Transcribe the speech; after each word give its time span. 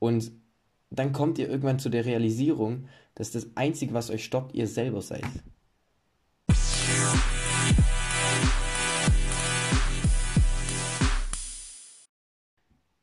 Und 0.00 0.32
dann 0.88 1.12
kommt 1.12 1.38
ihr 1.38 1.48
irgendwann 1.48 1.78
zu 1.78 1.90
der 1.90 2.06
Realisierung, 2.06 2.88
dass 3.14 3.32
das 3.32 3.48
Einzige, 3.54 3.92
was 3.92 4.08
euch 4.08 4.24
stoppt, 4.24 4.54
ihr 4.54 4.66
selber 4.66 5.02
seid. 5.02 5.26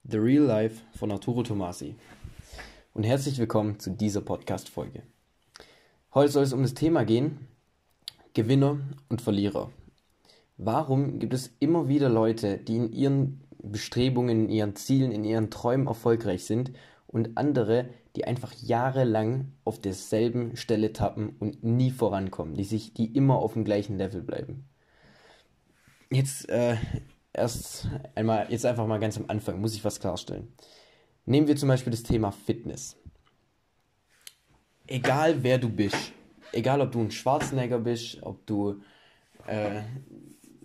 The 0.09 0.17
Real 0.17 0.43
Life 0.43 0.81
von 0.97 1.11
Arturo 1.11 1.43
Tomasi. 1.43 1.93
Und 2.95 3.03
herzlich 3.03 3.37
willkommen 3.37 3.79
zu 3.79 3.91
dieser 3.91 4.21
Podcast-Folge. 4.21 5.03
Heute 6.15 6.31
soll 6.31 6.43
es 6.45 6.53
um 6.53 6.63
das 6.63 6.73
Thema 6.73 7.05
gehen: 7.05 7.47
Gewinner 8.33 8.79
und 9.07 9.21
Verlierer. 9.21 9.69
Warum 10.57 11.19
gibt 11.19 11.35
es 11.35 11.51
immer 11.59 11.87
wieder 11.87 12.09
Leute, 12.09 12.57
die 12.57 12.77
in 12.77 12.91
ihren 12.91 13.46
Bestrebungen, 13.61 14.45
in 14.45 14.49
ihren 14.49 14.75
Zielen, 14.75 15.11
in 15.11 15.23
ihren 15.23 15.49
Träumen 15.49 15.87
erfolgreich 15.87 16.45
sind 16.45 16.71
und 17.07 17.37
andere, 17.37 17.89
die 18.15 18.25
einfach 18.25 18.53
jahrelang 18.53 19.53
auf 19.63 19.79
derselben 19.79 20.57
Stelle 20.57 20.93
tappen 20.93 21.35
und 21.39 21.63
nie 21.63 21.91
vorankommen, 21.91 22.55
die 22.55 22.63
sich, 22.63 22.93
die 22.93 23.15
immer 23.15 23.37
auf 23.37 23.53
dem 23.53 23.63
gleichen 23.63 23.97
Level 23.97 24.21
bleiben. 24.21 24.67
Jetzt 26.09 26.49
äh, 26.49 26.77
erst 27.33 27.87
einmal, 28.15 28.47
jetzt 28.49 28.65
einfach 28.65 28.87
mal 28.87 28.99
ganz 28.99 29.17
am 29.17 29.25
Anfang, 29.27 29.61
muss 29.61 29.75
ich 29.75 29.85
was 29.85 29.99
klarstellen. 29.99 30.53
Nehmen 31.25 31.47
wir 31.47 31.55
zum 31.55 31.69
Beispiel 31.69 31.91
das 31.91 32.03
Thema 32.03 32.31
Fitness. 32.31 32.97
Egal 34.87 35.43
wer 35.43 35.57
du 35.57 35.69
bist, 35.69 36.13
egal 36.53 36.81
ob 36.81 36.91
du 36.91 37.01
ein 37.01 37.11
Schwarzenegger 37.11 37.79
bist, 37.79 38.23
ob 38.23 38.45
du, 38.45 38.81
äh, 39.45 39.81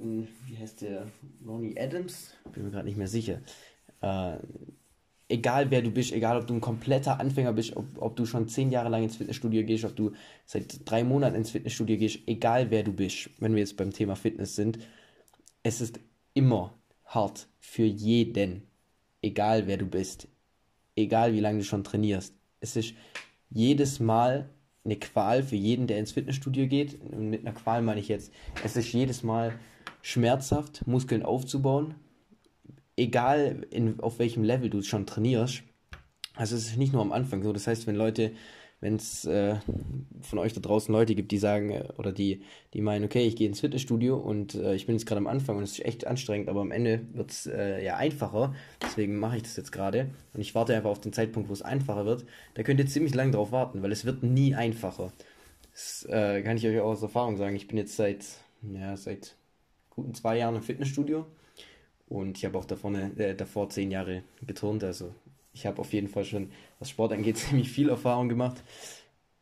wie 0.02 0.59
heißt 0.59 0.83
der, 0.83 1.06
Ronnie 1.47 1.79
Adams, 1.79 2.34
bin 2.52 2.65
mir 2.65 2.70
gerade 2.70 2.87
nicht 2.87 2.98
mehr 2.98 3.09
sicher. 3.09 3.41
Äh, 4.01 4.37
egal 5.28 5.70
wer 5.70 5.83
du 5.83 5.91
bist, 5.91 6.12
egal 6.12 6.38
ob 6.38 6.47
du 6.47 6.55
ein 6.55 6.61
kompletter 6.61 7.19
Anfänger 7.19 7.52
bist, 7.52 7.77
ob, 7.77 7.87
ob 8.01 8.16
du 8.16 8.27
schon 8.27 8.48
zehn 8.48 8.70
Jahre 8.70 8.91
lang 8.91 9.02
ins 9.02 9.16
Fitnessstudio 9.16 9.65
gehst, 9.65 9.84
ob 9.84 9.97
du 9.97 10.12
seit 10.45 10.89
drei 10.89 11.05
Monaten 11.05 11.36
ins 11.36 11.50
Fitnessstudio 11.50 11.97
gehst, 11.97 12.20
egal 12.27 12.70
wer 12.70 12.83
du 12.83 12.92
bist, 12.92 13.30
wenn 13.39 13.55
wir 13.55 13.61
jetzt 13.61 13.77
beim 13.77 13.92
Thema 13.92 14.14
Fitness 14.14 14.56
sind, 14.56 14.78
es 15.62 15.80
ist 15.80 16.00
immer 16.34 16.75
hart 17.05 17.48
für 17.58 17.84
jeden, 17.84 18.62
egal 19.23 19.67
wer 19.67 19.78
du 19.78 19.86
bist, 19.86 20.28
egal 20.97 21.33
wie 21.33 21.41
lange 21.41 21.58
du 21.58 21.64
schon 21.64 21.84
trainierst. 21.84 22.34
Es 22.61 22.77
ist 22.77 22.95
jedes 23.50 24.00
Mal 24.00 24.50
eine 24.84 24.97
Qual 24.97 25.42
für 25.42 25.56
jeden, 25.56 25.86
der 25.86 25.98
ins 25.98 26.12
Fitnessstudio 26.12 26.66
geht. 26.66 27.00
Und 27.00 27.30
mit 27.30 27.47
einer 27.47 27.55
Qual 27.55 27.83
meine 27.83 28.00
ich 28.00 28.08
jetzt, 28.08 28.33
es 28.64 28.77
ist 28.77 28.92
jedes 28.92 29.22
Mal 29.22 29.52
schmerzhaft, 30.02 30.86
Muskeln 30.86 31.22
aufzubauen, 31.22 31.94
egal 32.97 33.66
in, 33.70 34.00
auf 34.00 34.19
welchem 34.19 34.42
Level 34.42 34.70
du 34.70 34.83
schon 34.83 35.06
trainierst. 35.06 35.62
Also 36.34 36.56
es 36.56 36.66
ist 36.66 36.78
nicht 36.78 36.92
nur 36.92 37.02
am 37.02 37.12
Anfang 37.12 37.42
so. 37.42 37.52
Das 37.52 37.66
heißt, 37.66 37.86
wenn 37.86 37.97
Leute 37.97 38.33
wenn 38.83 38.97
es 38.97 39.25
äh, 39.25 39.55
von 40.20 40.41
euch 40.41 40.52
da 40.52 40.61
draußen 40.61 40.92
Leute 40.92 41.14
gibt, 41.14 41.30
die 41.30 41.38
sagen 41.38 41.70
äh, 41.70 41.84
oder 41.97 42.12
die, 42.12 42.42
die 42.75 42.83
meinen, 42.83 43.05
okay, 43.05 43.24
ich 43.27 43.36
gehe 43.36 43.48
ins 43.48 43.61
Fitnessstudio 43.61 44.16
und 44.16 44.56
äh, 44.56 44.74
ich 44.74 44.86
bin 44.86 44.97
jetzt 44.97 45.06
gerade 45.06 45.20
am 45.20 45.28
Anfang 45.28 45.56
und 45.56 45.62
es 45.62 45.78
ist 45.78 45.84
echt 45.84 46.06
anstrengend, 46.06 46.48
aber 46.48 46.61
am 46.61 46.72
Ende 46.72 47.00
wird 47.14 47.30
es 47.30 47.47
äh, 47.47 47.83
ja 47.83 47.97
einfacher. 47.97 48.55
Deswegen 48.83 49.19
mache 49.19 49.36
ich 49.36 49.44
das 49.44 49.56
jetzt 49.56 49.70
gerade 49.70 50.11
und 50.34 50.41
ich 50.41 50.55
warte 50.56 50.74
einfach 50.74 50.91
auf 50.91 51.00
den 51.00 51.12
Zeitpunkt, 51.12 51.48
wo 51.48 51.52
es 51.52 51.62
einfacher 51.62 52.05
wird. 52.05 52.27
Da 52.55 52.64
könnt 52.64 52.80
ihr 52.80 52.86
ziemlich 52.86 53.14
lange 53.14 53.30
drauf 53.30 53.52
warten, 53.52 53.83
weil 53.83 53.92
es 53.92 54.05
wird 54.05 54.24
nie 54.24 54.55
einfacher. 54.56 55.12
Das 55.72 56.05
äh, 56.11 56.42
kann 56.42 56.56
ich 56.56 56.67
euch 56.67 56.80
auch 56.80 56.91
aus 56.91 57.02
Erfahrung 57.02 57.36
sagen. 57.36 57.55
Ich 57.55 57.69
bin 57.69 57.78
jetzt 57.78 57.96
seit, 57.96 58.27
ja, 58.62 58.96
seit 58.96 59.36
guten 59.91 60.12
zwei 60.12 60.39
Jahren 60.39 60.56
im 60.56 60.62
Fitnessstudio 60.62 61.24
und 62.08 62.36
ich 62.36 62.44
habe 62.44 62.58
auch 62.58 62.64
davor, 62.64 62.92
äh, 62.92 63.36
davor 63.36 63.70
zehn 63.70 63.92
Jahre 63.92 64.24
geturnt, 64.44 64.83
also 64.83 65.14
ich 65.53 65.67
habe 65.67 65.81
auf 65.81 65.92
jeden 65.92 66.08
Fall 66.08 66.25
schon, 66.25 66.50
was 66.78 66.91
Sport 66.91 67.12
angeht, 67.12 67.36
ziemlich 67.39 67.70
viel 67.70 67.89
Erfahrung 67.89 68.28
gemacht. 68.28 68.62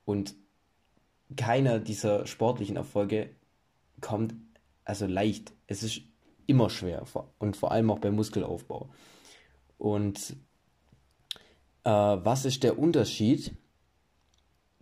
Und 0.05 0.35
keiner 1.37 1.79
dieser 1.79 2.27
sportlichen 2.27 2.77
Erfolge 2.77 3.31
kommt 4.01 4.35
also 4.85 5.07
leicht. 5.07 5.53
Es 5.67 5.83
ist 5.83 6.03
immer 6.47 6.69
schwer 6.69 7.05
und 7.39 7.57
vor 7.57 7.71
allem 7.71 7.91
auch 7.91 8.01
beim 8.01 8.17
Muskelaufbau. 8.17 8.91
Und 9.79 10.37
äh, 11.85 11.91
was 11.91 12.45
ist 12.45 12.65
der 12.65 12.79
Unterschied 12.79 13.55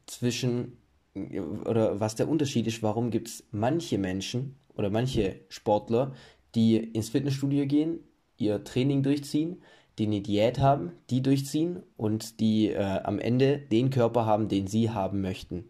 zwischen, 0.06 0.78
oder 1.14 2.00
was 2.00 2.14
der 2.14 2.28
Unterschied 2.28 2.66
ist, 2.66 2.82
warum 2.82 3.10
gibt 3.10 3.28
es 3.28 3.44
manche 3.50 3.98
Menschen 3.98 4.56
oder 4.74 4.88
manche 4.88 5.40
Sportler, 5.48 6.14
die 6.54 6.76
ins 6.76 7.10
Fitnessstudio 7.10 7.66
gehen, 7.66 8.00
ihr 8.38 8.64
Training 8.64 9.02
durchziehen, 9.02 9.62
die 9.98 10.06
eine 10.06 10.20
Diät 10.20 10.58
haben, 10.58 10.92
die 11.10 11.22
durchziehen 11.22 11.82
und 11.96 12.40
die 12.40 12.68
äh, 12.68 13.00
am 13.02 13.18
Ende 13.18 13.58
den 13.58 13.90
Körper 13.90 14.26
haben, 14.26 14.48
den 14.48 14.66
sie 14.66 14.90
haben 14.90 15.20
möchten. 15.20 15.64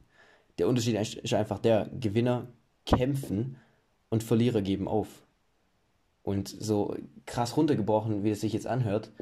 Der 0.59 0.69
Unterschied 0.69 0.97
ist 0.97 1.35
einfach 1.35 1.59
der, 1.59 1.89
Gewinner 1.99 2.49
kämpfen 2.85 3.57
und 4.11 4.23
Verlierer 4.23 4.63
geben 4.63 4.89
auf. 4.89 5.09
Und 6.23 6.49
so 6.49 6.97
krass 7.27 7.57
runtergebrochen, 7.57 8.25
wie 8.25 8.31
es 8.31 8.41
sich 8.41 8.53
jetzt 8.53 8.67
anhört, 8.67 9.13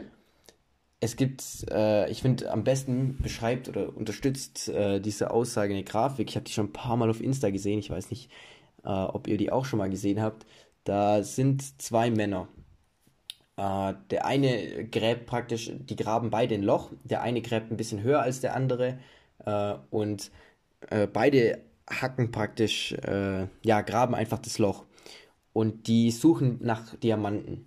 es 0.98 1.16
gibt, 1.16 1.66
äh, 1.70 2.10
ich 2.10 2.22
finde, 2.22 2.50
am 2.50 2.64
besten 2.64 3.18
beschreibt 3.20 3.68
oder 3.68 3.94
unterstützt 3.96 4.68
äh, 4.68 4.98
diese 5.00 5.30
Aussage 5.30 5.74
eine 5.74 5.84
Grafik. 5.84 6.28
Ich 6.30 6.36
habe 6.36 6.44
die 6.44 6.52
schon 6.52 6.66
ein 6.66 6.72
paar 6.72 6.96
Mal 6.96 7.10
auf 7.10 7.20
Insta 7.20 7.50
gesehen. 7.50 7.78
Ich 7.78 7.90
weiß 7.90 8.10
nicht, 8.10 8.30
äh, 8.84 8.88
ob 8.88 9.28
ihr 9.28 9.36
die 9.36 9.52
auch 9.52 9.66
schon 9.66 9.78
mal 9.78 9.90
gesehen 9.90 10.22
habt. 10.22 10.46
Da 10.84 11.22
sind 11.22 11.80
zwei 11.82 12.10
Männer 12.10 12.48
äh, 13.56 13.94
der 14.10 14.26
eine 14.26 14.84
gräbt 14.88 15.26
praktisch, 15.26 15.70
die 15.74 15.96
graben 15.96 16.30
beide 16.30 16.54
ein 16.54 16.62
Loch. 16.62 16.92
Der 17.04 17.22
eine 17.22 17.42
gräbt 17.42 17.70
ein 17.70 17.76
bisschen 17.76 18.02
höher 18.02 18.22
als 18.22 18.40
der 18.40 18.54
andere 18.54 18.98
äh, 19.44 19.74
und 19.90 20.30
äh, 20.90 21.06
beide 21.06 21.62
hacken 21.88 22.32
praktisch, 22.32 22.92
äh, 22.92 23.46
ja, 23.64 23.80
graben 23.80 24.14
einfach 24.14 24.38
das 24.38 24.58
Loch. 24.58 24.84
Und 25.52 25.86
die 25.86 26.10
suchen 26.10 26.58
nach 26.60 26.94
Diamanten. 26.96 27.66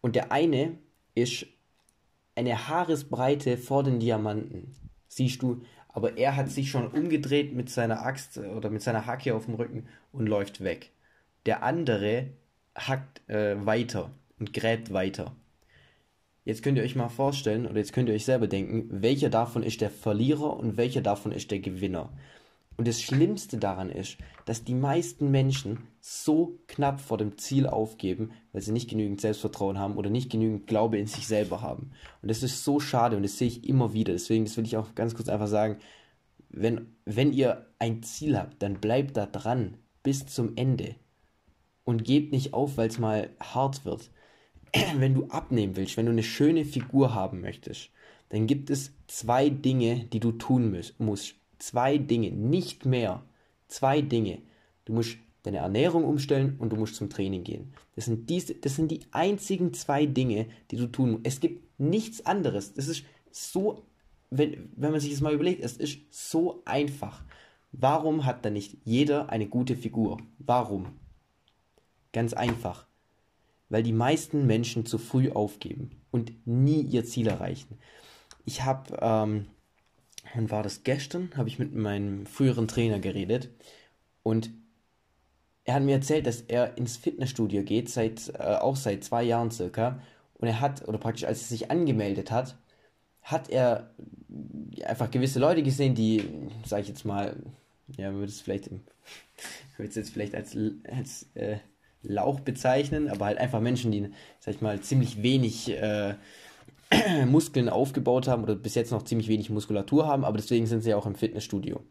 Und 0.00 0.16
der 0.16 0.32
eine 0.32 0.78
ist 1.14 1.46
eine 2.36 2.68
Haaresbreite 2.68 3.58
vor 3.58 3.84
den 3.84 4.00
Diamanten. 4.00 4.74
Siehst 5.08 5.42
du, 5.42 5.62
aber 5.88 6.16
er 6.16 6.36
hat 6.36 6.50
sich 6.50 6.70
schon 6.70 6.88
umgedreht 6.88 7.54
mit 7.54 7.70
seiner 7.70 8.04
Axt 8.04 8.38
oder 8.38 8.70
mit 8.70 8.82
seiner 8.82 9.06
Hacke 9.06 9.34
auf 9.34 9.44
dem 9.44 9.54
Rücken 9.54 9.86
und 10.12 10.26
läuft 10.26 10.64
weg. 10.64 10.90
Der 11.46 11.62
andere 11.62 12.30
hackt 12.76 13.28
äh, 13.28 13.64
weiter 13.64 14.10
und 14.38 14.52
gräbt 14.52 14.92
weiter. 14.92 15.34
Jetzt 16.44 16.62
könnt 16.62 16.76
ihr 16.76 16.84
euch 16.84 16.96
mal 16.96 17.08
vorstellen, 17.08 17.66
oder 17.66 17.78
jetzt 17.78 17.92
könnt 17.92 18.08
ihr 18.08 18.14
euch 18.14 18.24
selber 18.24 18.46
denken, 18.46 18.88
welcher 18.90 19.30
davon 19.30 19.62
ist 19.62 19.80
der 19.80 19.90
Verlierer 19.90 20.56
und 20.56 20.76
welcher 20.76 21.00
davon 21.00 21.32
ist 21.32 21.50
der 21.50 21.60
Gewinner. 21.60 22.12
Und 22.76 22.88
das 22.88 23.00
Schlimmste 23.00 23.58
daran 23.58 23.88
ist, 23.88 24.18
dass 24.46 24.64
die 24.64 24.74
meisten 24.74 25.30
Menschen 25.30 25.86
so 26.00 26.58
knapp 26.66 27.00
vor 27.00 27.18
dem 27.18 27.38
Ziel 27.38 27.66
aufgeben, 27.66 28.32
weil 28.52 28.62
sie 28.62 28.72
nicht 28.72 28.90
genügend 28.90 29.20
Selbstvertrauen 29.20 29.78
haben 29.78 29.96
oder 29.96 30.10
nicht 30.10 30.30
genügend 30.30 30.66
Glaube 30.66 30.98
in 30.98 31.06
sich 31.06 31.26
selber 31.26 31.62
haben. 31.62 31.92
Und 32.20 32.30
das 32.30 32.42
ist 32.42 32.64
so 32.64 32.80
schade 32.80 33.16
und 33.16 33.22
das 33.22 33.38
sehe 33.38 33.48
ich 33.48 33.68
immer 33.68 33.92
wieder. 33.92 34.12
Deswegen, 34.12 34.44
das 34.44 34.56
will 34.56 34.64
ich 34.64 34.76
auch 34.76 34.94
ganz 34.94 35.14
kurz 35.14 35.28
einfach 35.28 35.46
sagen, 35.46 35.78
wenn, 36.50 36.94
wenn 37.04 37.32
ihr 37.32 37.66
ein 37.78 38.02
Ziel 38.02 38.36
habt, 38.36 38.62
dann 38.62 38.80
bleibt 38.80 39.16
da 39.16 39.26
dran 39.26 39.76
bis 40.02 40.26
zum 40.26 40.56
Ende. 40.56 40.96
Und 41.84 42.04
gebt 42.04 42.32
nicht 42.32 42.54
auf, 42.54 42.76
weil 42.76 42.88
es 42.88 42.98
mal 42.98 43.28
hart 43.40 43.84
wird. 43.84 44.10
wenn 44.96 45.14
du 45.14 45.26
abnehmen 45.26 45.76
willst, 45.76 45.96
wenn 45.96 46.06
du 46.06 46.12
eine 46.12 46.22
schöne 46.22 46.64
Figur 46.64 47.14
haben 47.14 47.40
möchtest, 47.40 47.90
dann 48.30 48.46
gibt 48.46 48.70
es 48.70 48.92
zwei 49.06 49.48
Dinge, 49.48 50.04
die 50.12 50.20
du 50.20 50.32
tun 50.32 50.84
musst. 50.98 51.36
Zwei 51.58 51.98
Dinge, 51.98 52.30
nicht 52.30 52.84
mehr. 52.84 53.22
Zwei 53.68 54.00
Dinge. 54.00 54.42
Du 54.84 54.92
musst 54.92 55.16
deine 55.44 55.58
Ernährung 55.58 56.04
umstellen 56.04 56.56
und 56.58 56.70
du 56.72 56.76
musst 56.76 56.96
zum 56.96 57.10
Training 57.10 57.44
gehen. 57.44 57.72
Das 57.94 58.06
sind, 58.06 58.28
diese, 58.30 58.54
das 58.54 58.76
sind 58.76 58.90
die 58.90 59.00
einzigen 59.12 59.72
zwei 59.74 60.06
Dinge, 60.06 60.46
die 60.70 60.76
du 60.76 60.86
tun 60.86 61.12
musst. 61.12 61.26
Es 61.26 61.40
gibt 61.40 61.78
nichts 61.78 62.26
anderes. 62.26 62.74
Das 62.74 62.88
ist 62.88 63.04
so, 63.30 63.84
wenn, 64.30 64.70
wenn 64.74 64.90
man 64.90 65.00
sich 65.00 65.12
das 65.12 65.20
mal 65.20 65.34
überlegt, 65.34 65.62
es 65.62 65.76
ist 65.76 66.00
so 66.10 66.62
einfach. 66.64 67.22
Warum 67.72 68.24
hat 68.24 68.44
da 68.44 68.50
nicht 68.50 68.78
jeder 68.84 69.30
eine 69.30 69.46
gute 69.46 69.76
Figur? 69.76 70.18
Warum? 70.38 70.86
Ganz 72.12 72.32
einfach 72.32 72.86
weil 73.74 73.82
die 73.82 73.92
meisten 73.92 74.46
Menschen 74.46 74.86
zu 74.86 74.98
früh 74.98 75.32
aufgeben 75.32 75.90
und 76.12 76.46
nie 76.46 76.80
ihr 76.82 77.04
Ziel 77.04 77.26
erreichen. 77.26 77.76
Ich 78.44 78.62
habe, 78.62 78.96
ähm, 79.00 79.46
wann 80.32 80.48
war 80.48 80.62
das 80.62 80.84
gestern, 80.84 81.32
habe 81.36 81.48
ich 81.48 81.58
mit 81.58 81.74
meinem 81.74 82.24
früheren 82.24 82.68
Trainer 82.68 83.00
geredet 83.00 83.48
und 84.22 84.50
er 85.64 85.74
hat 85.74 85.82
mir 85.82 85.96
erzählt, 85.96 86.28
dass 86.28 86.42
er 86.42 86.78
ins 86.78 86.96
Fitnessstudio 86.96 87.64
geht, 87.64 87.88
seit, 87.88 88.28
äh, 88.38 88.58
auch 88.60 88.76
seit 88.76 89.02
zwei 89.02 89.24
Jahren 89.24 89.50
circa. 89.50 90.00
Und 90.34 90.46
er 90.46 90.60
hat, 90.60 90.86
oder 90.86 90.98
praktisch 90.98 91.24
als 91.24 91.42
er 91.42 91.48
sich 91.48 91.72
angemeldet 91.72 92.30
hat, 92.30 92.56
hat 93.22 93.50
er 93.50 93.90
einfach 94.84 95.10
gewisse 95.10 95.40
Leute 95.40 95.64
gesehen, 95.64 95.96
die, 95.96 96.22
sage 96.64 96.82
ich 96.82 96.88
jetzt 96.88 97.04
mal, 97.04 97.34
ja, 97.96 98.12
würde 98.12 98.26
es 98.26 98.40
vielleicht, 98.40 98.70
würde 99.76 99.88
es 99.88 99.96
jetzt 99.96 100.10
vielleicht 100.10 100.36
als, 100.36 100.56
als 100.84 101.26
äh, 101.34 101.58
Lauch 102.04 102.40
bezeichnen, 102.40 103.08
aber 103.08 103.26
halt 103.26 103.38
einfach 103.38 103.60
Menschen, 103.60 103.90
die, 103.92 104.10
sag 104.40 104.54
ich 104.54 104.60
mal, 104.60 104.80
ziemlich 104.80 105.22
wenig, 105.22 105.70
äh, 105.70 106.14
Muskeln 107.26 107.68
aufgebaut 107.68 108.28
haben 108.28 108.42
oder 108.42 108.54
bis 108.54 108.74
jetzt 108.74 108.92
noch 108.92 109.02
ziemlich 109.04 109.28
wenig 109.28 109.50
Muskulatur 109.50 110.06
haben, 110.06 110.24
aber 110.24 110.36
deswegen 110.36 110.66
sind 110.66 110.82
sie 110.82 110.90
ja 110.90 110.96
auch 110.96 111.06
im 111.06 111.14
Fitnessstudio. 111.14 111.82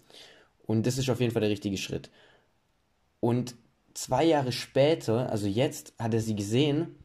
Und 0.66 0.88
das 0.88 0.98
ist 0.98 1.10
auf 1.10 1.20
jeden 1.20 1.32
Fall 1.34 1.42
der 1.42 1.50
richtige 1.50 1.78
Schritt. 1.78 2.10
Und 3.20 3.56
zwei 3.94 4.24
Jahre 4.24 4.52
später, 4.52 5.30
also 5.30 5.48
jetzt, 5.48 5.94
hat 6.00 6.14
er 6.14 6.22
sie 6.22 6.36
gesehen 6.36 6.96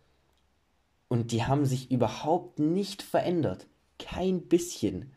und 1.09 1.33
die 1.33 1.45
haben 1.45 1.65
sich 1.65 1.91
überhaupt 1.91 2.59
nicht 2.59 3.03
verändert. 3.03 3.67
Kein 3.99 4.43
bisschen. 4.43 5.13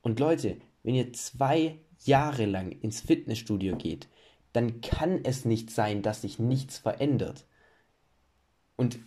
Und 0.00 0.18
Leute, 0.18 0.56
wenn 0.82 0.94
ihr 0.94 1.12
zwei 1.12 1.78
Jahre 2.04 2.46
lang 2.46 2.72
ins 2.72 3.00
Fitnessstudio 3.00 3.76
geht, 3.76 4.08
dann 4.52 4.80
kann 4.80 5.20
es 5.24 5.44
nicht 5.44 5.70
sein, 5.70 6.02
dass 6.02 6.22
sich 6.22 6.38
nichts 6.38 6.78
verändert. 6.78 7.46
Und 8.76 8.98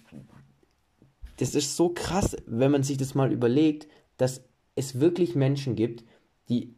das 1.37 1.55
ist 1.55 1.75
so 1.75 1.89
krass, 1.89 2.35
wenn 2.45 2.71
man 2.71 2.83
sich 2.83 2.97
das 2.97 3.15
mal 3.15 3.31
überlegt, 3.31 3.87
dass 4.17 4.41
es 4.75 4.99
wirklich 4.99 5.35
Menschen 5.35 5.75
gibt, 5.75 6.03
die, 6.49 6.75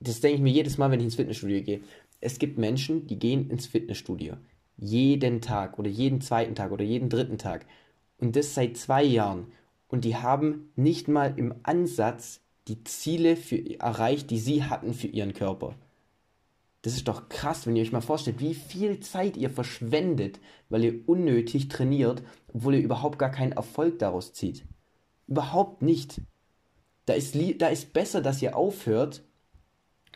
das 0.00 0.20
denke 0.20 0.36
ich 0.36 0.42
mir 0.42 0.52
jedes 0.52 0.78
Mal, 0.78 0.90
wenn 0.90 1.00
ich 1.00 1.06
ins 1.06 1.14
Fitnessstudio 1.16 1.62
gehe, 1.62 1.80
es 2.20 2.38
gibt 2.38 2.58
Menschen, 2.58 3.06
die 3.06 3.18
gehen 3.18 3.48
ins 3.50 3.66
Fitnessstudio. 3.66 4.34
Jeden 4.76 5.40
Tag 5.40 5.78
oder 5.78 5.88
jeden 5.88 6.20
zweiten 6.20 6.54
Tag 6.54 6.72
oder 6.72 6.84
jeden 6.84 7.08
dritten 7.08 7.38
Tag. 7.38 7.66
Und 8.18 8.36
das 8.36 8.54
seit 8.54 8.76
zwei 8.76 9.04
Jahren. 9.04 9.52
Und 9.86 10.04
die 10.04 10.16
haben 10.16 10.70
nicht 10.76 11.08
mal 11.08 11.34
im 11.36 11.54
Ansatz 11.62 12.40
die 12.66 12.82
Ziele 12.84 13.36
für, 13.36 13.80
erreicht, 13.80 14.30
die 14.30 14.38
sie 14.38 14.64
hatten 14.64 14.94
für 14.94 15.06
ihren 15.06 15.32
Körper. 15.32 15.74
Das 16.82 16.94
ist 16.94 17.08
doch 17.08 17.28
krass, 17.28 17.66
wenn 17.66 17.74
ihr 17.74 17.82
euch 17.82 17.92
mal 17.92 18.00
vorstellt, 18.00 18.40
wie 18.40 18.54
viel 18.54 19.00
Zeit 19.00 19.36
ihr 19.36 19.50
verschwendet, 19.50 20.38
weil 20.68 20.84
ihr 20.84 21.08
unnötig 21.08 21.68
trainiert, 21.68 22.22
obwohl 22.52 22.76
ihr 22.76 22.82
überhaupt 22.82 23.18
gar 23.18 23.30
keinen 23.30 23.52
Erfolg 23.52 23.98
daraus 23.98 24.32
zieht. 24.32 24.64
Überhaupt 25.26 25.82
nicht. 25.82 26.20
Da 27.06 27.14
ist, 27.14 27.36
da 27.58 27.68
ist 27.68 27.92
besser, 27.92 28.20
dass 28.20 28.42
ihr 28.42 28.56
aufhört 28.56 29.22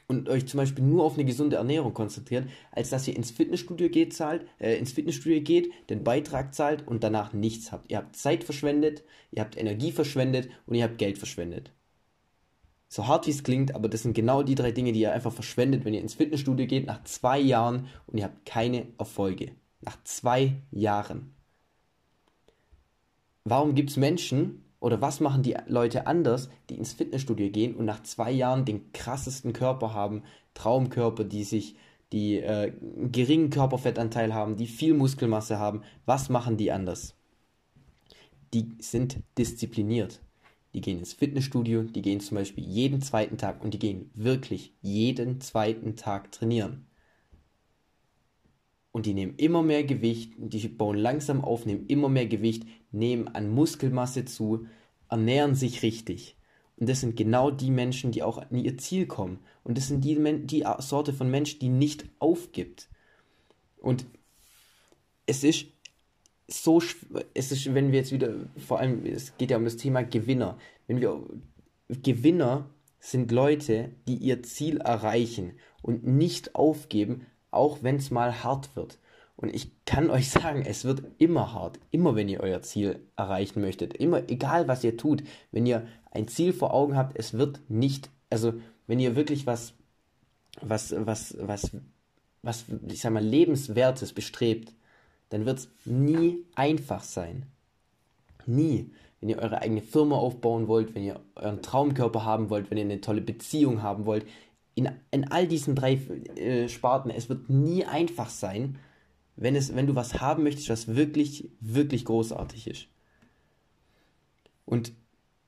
und 0.06 0.28
euch 0.28 0.46
zum 0.46 0.58
Beispiel 0.58 0.84
nur 0.84 1.04
auf 1.04 1.14
eine 1.14 1.24
gesunde 1.24 1.56
Ernährung 1.56 1.94
konzentriert, 1.94 2.48
als 2.70 2.90
dass 2.90 3.08
ihr 3.08 3.16
ins 3.16 3.30
Fitnessstudio 3.30 3.88
geht, 3.88 4.14
zahlt, 4.14 4.46
äh, 4.58 4.76
ins 4.76 4.92
Fitnessstudio 4.92 5.40
geht, 5.40 5.72
den 5.90 6.04
Beitrag 6.04 6.54
zahlt 6.54 6.86
und 6.86 7.02
danach 7.02 7.32
nichts 7.32 7.72
habt. 7.72 7.90
Ihr 7.90 7.96
habt 7.96 8.16
Zeit 8.16 8.44
verschwendet, 8.44 9.04
ihr 9.30 9.42
habt 9.42 9.56
Energie 9.56 9.90
verschwendet 9.90 10.48
und 10.66 10.74
ihr 10.74 10.84
habt 10.84 10.98
Geld 10.98 11.18
verschwendet. 11.18 11.72
So 12.92 13.06
hart 13.06 13.26
wie 13.26 13.30
es 13.30 13.42
klingt, 13.42 13.74
aber 13.74 13.88
das 13.88 14.02
sind 14.02 14.12
genau 14.12 14.42
die 14.42 14.54
drei 14.54 14.70
Dinge, 14.70 14.92
die 14.92 15.00
ihr 15.00 15.14
einfach 15.14 15.32
verschwendet, 15.32 15.86
wenn 15.86 15.94
ihr 15.94 16.02
ins 16.02 16.12
Fitnessstudio 16.12 16.66
geht 16.66 16.86
nach 16.86 17.02
zwei 17.04 17.40
Jahren 17.40 17.86
und 18.06 18.18
ihr 18.18 18.24
habt 18.24 18.44
keine 18.44 18.86
Erfolge. 18.98 19.52
Nach 19.80 19.96
zwei 20.04 20.56
Jahren. 20.70 21.34
Warum 23.44 23.74
gibt 23.74 23.88
es 23.88 23.96
Menschen 23.96 24.62
oder 24.78 25.00
was 25.00 25.20
machen 25.20 25.42
die 25.42 25.56
Leute 25.68 26.06
anders, 26.06 26.50
die 26.68 26.76
ins 26.76 26.92
Fitnessstudio 26.92 27.48
gehen 27.48 27.74
und 27.76 27.86
nach 27.86 28.02
zwei 28.02 28.30
Jahren 28.30 28.66
den 28.66 28.92
krassesten 28.92 29.54
Körper 29.54 29.94
haben, 29.94 30.22
Traumkörper, 30.52 31.24
die 31.24 31.44
sich, 31.44 31.76
die 32.12 32.40
äh, 32.40 32.74
geringen 33.10 33.48
Körperfettanteil 33.48 34.34
haben, 34.34 34.56
die 34.56 34.66
viel 34.66 34.92
Muskelmasse 34.92 35.58
haben? 35.58 35.80
Was 36.04 36.28
machen 36.28 36.58
die 36.58 36.70
anders? 36.70 37.14
Die 38.52 38.68
sind 38.80 39.20
diszipliniert. 39.38 40.20
Die 40.74 40.80
gehen 40.80 40.98
ins 40.98 41.12
Fitnessstudio, 41.12 41.82
die 41.82 42.02
gehen 42.02 42.20
zum 42.20 42.36
Beispiel 42.36 42.64
jeden 42.64 43.02
zweiten 43.02 43.36
Tag 43.36 43.62
und 43.62 43.74
die 43.74 43.78
gehen 43.78 44.10
wirklich 44.14 44.74
jeden 44.80 45.40
zweiten 45.40 45.96
Tag 45.96 46.32
trainieren. 46.32 46.86
Und 48.90 49.06
die 49.06 49.14
nehmen 49.14 49.36
immer 49.36 49.62
mehr 49.62 49.84
Gewicht, 49.84 50.34
die 50.36 50.68
bauen 50.68 50.96
langsam 50.96 51.42
auf, 51.42 51.66
nehmen 51.66 51.86
immer 51.86 52.08
mehr 52.08 52.26
Gewicht, 52.26 52.64
nehmen 52.90 53.28
an 53.28 53.50
Muskelmasse 53.50 54.26
zu, 54.26 54.66
ernähren 55.08 55.54
sich 55.54 55.82
richtig. 55.82 56.36
Und 56.76 56.88
das 56.88 57.00
sind 57.00 57.16
genau 57.16 57.50
die 57.50 57.70
Menschen, 57.70 58.12
die 58.12 58.22
auch 58.22 58.38
an 58.38 58.54
ihr 58.56 58.76
Ziel 58.76 59.06
kommen. 59.06 59.38
Und 59.62 59.78
das 59.78 59.88
sind 59.88 60.04
die, 60.04 60.18
die 60.46 60.64
Sorte 60.78 61.12
von 61.12 61.30
Mensch, 61.30 61.58
die 61.58 61.68
nicht 61.68 62.06
aufgibt. 62.18 62.88
Und 63.78 64.06
es 65.26 65.44
ist 65.44 65.66
so, 66.48 66.82
es 67.34 67.52
ist, 67.52 67.74
wenn 67.74 67.92
wir 67.92 68.00
jetzt 68.00 68.12
wieder, 68.12 68.34
vor 68.56 68.80
allem, 68.80 69.06
es 69.06 69.36
geht 69.36 69.50
ja 69.50 69.56
um 69.56 69.64
das 69.64 69.76
Thema 69.76 70.02
Gewinner. 70.02 70.58
Wenn 70.86 71.00
wir, 71.00 71.22
Gewinner 71.88 72.70
sind 73.00 73.30
Leute, 73.32 73.90
die 74.06 74.16
ihr 74.16 74.42
Ziel 74.42 74.78
erreichen 74.78 75.52
und 75.82 76.06
nicht 76.06 76.54
aufgeben, 76.54 77.26
auch 77.50 77.82
wenn 77.82 77.96
es 77.96 78.10
mal 78.10 78.44
hart 78.44 78.76
wird. 78.76 78.98
Und 79.36 79.54
ich 79.54 79.84
kann 79.84 80.10
euch 80.10 80.30
sagen, 80.30 80.64
es 80.64 80.84
wird 80.84 81.02
immer 81.18 81.52
hart, 81.52 81.78
immer 81.90 82.14
wenn 82.14 82.28
ihr 82.28 82.40
euer 82.40 82.62
Ziel 82.62 83.00
erreichen 83.16 83.60
möchtet, 83.60 83.94
immer 83.94 84.28
egal 84.30 84.68
was 84.68 84.84
ihr 84.84 84.96
tut, 84.96 85.22
wenn 85.50 85.66
ihr 85.66 85.86
ein 86.10 86.28
Ziel 86.28 86.52
vor 86.52 86.74
Augen 86.74 86.96
habt, 86.96 87.18
es 87.18 87.34
wird 87.34 87.60
nicht, 87.68 88.10
also 88.30 88.54
wenn 88.86 89.00
ihr 89.00 89.16
wirklich 89.16 89.46
was, 89.46 89.74
was, 90.60 90.94
was, 90.96 91.36
was, 91.40 91.70
was, 92.42 92.64
ich 92.88 93.00
sag 93.00 93.12
mal, 93.12 93.24
lebenswertes 93.24 94.12
bestrebt, 94.12 94.74
dann 95.32 95.46
wird 95.46 95.58
es 95.58 95.68
nie 95.84 96.44
einfach 96.54 97.02
sein. 97.02 97.46
Nie. 98.46 98.90
Wenn 99.20 99.28
ihr 99.28 99.38
eure 99.38 99.62
eigene 99.62 99.82
Firma 99.82 100.16
aufbauen 100.16 100.66
wollt, 100.66 100.94
wenn 100.94 101.04
ihr 101.04 101.20
euren 101.36 101.62
Traumkörper 101.62 102.24
haben 102.24 102.50
wollt, 102.50 102.70
wenn 102.70 102.78
ihr 102.78 102.84
eine 102.84 103.00
tolle 103.00 103.20
Beziehung 103.20 103.82
haben 103.82 104.04
wollt, 104.04 104.26
in, 104.74 104.90
in 105.10 105.30
all 105.30 105.46
diesen 105.46 105.74
drei 105.74 105.94
äh, 105.94 106.68
Sparten, 106.68 107.10
es 107.10 107.28
wird 107.28 107.48
nie 107.48 107.84
einfach 107.84 108.28
sein, 108.28 108.78
wenn, 109.36 109.54
es, 109.54 109.74
wenn 109.74 109.86
du 109.86 109.94
was 109.94 110.20
haben 110.20 110.42
möchtest, 110.42 110.68
was 110.68 110.88
wirklich, 110.88 111.50
wirklich 111.60 112.04
großartig 112.04 112.66
ist. 112.66 112.88
Und 114.64 114.92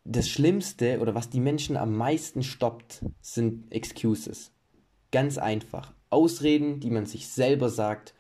das 0.04 0.28
Schlimmste 0.28 1.00
oder 1.00 1.14
was 1.14 1.30
die 1.30 1.40
Menschen 1.40 1.76
am 1.76 1.96
meisten 1.96 2.42
stoppt, 2.42 3.04
sind 3.20 3.72
Excuses. 3.72 4.52
Ganz 5.10 5.38
einfach. 5.38 5.94
Ausreden, 6.10 6.80
die 6.80 6.90
man 6.90 7.06
sich 7.06 7.28
selber 7.28 7.70
sagt, 7.70 8.14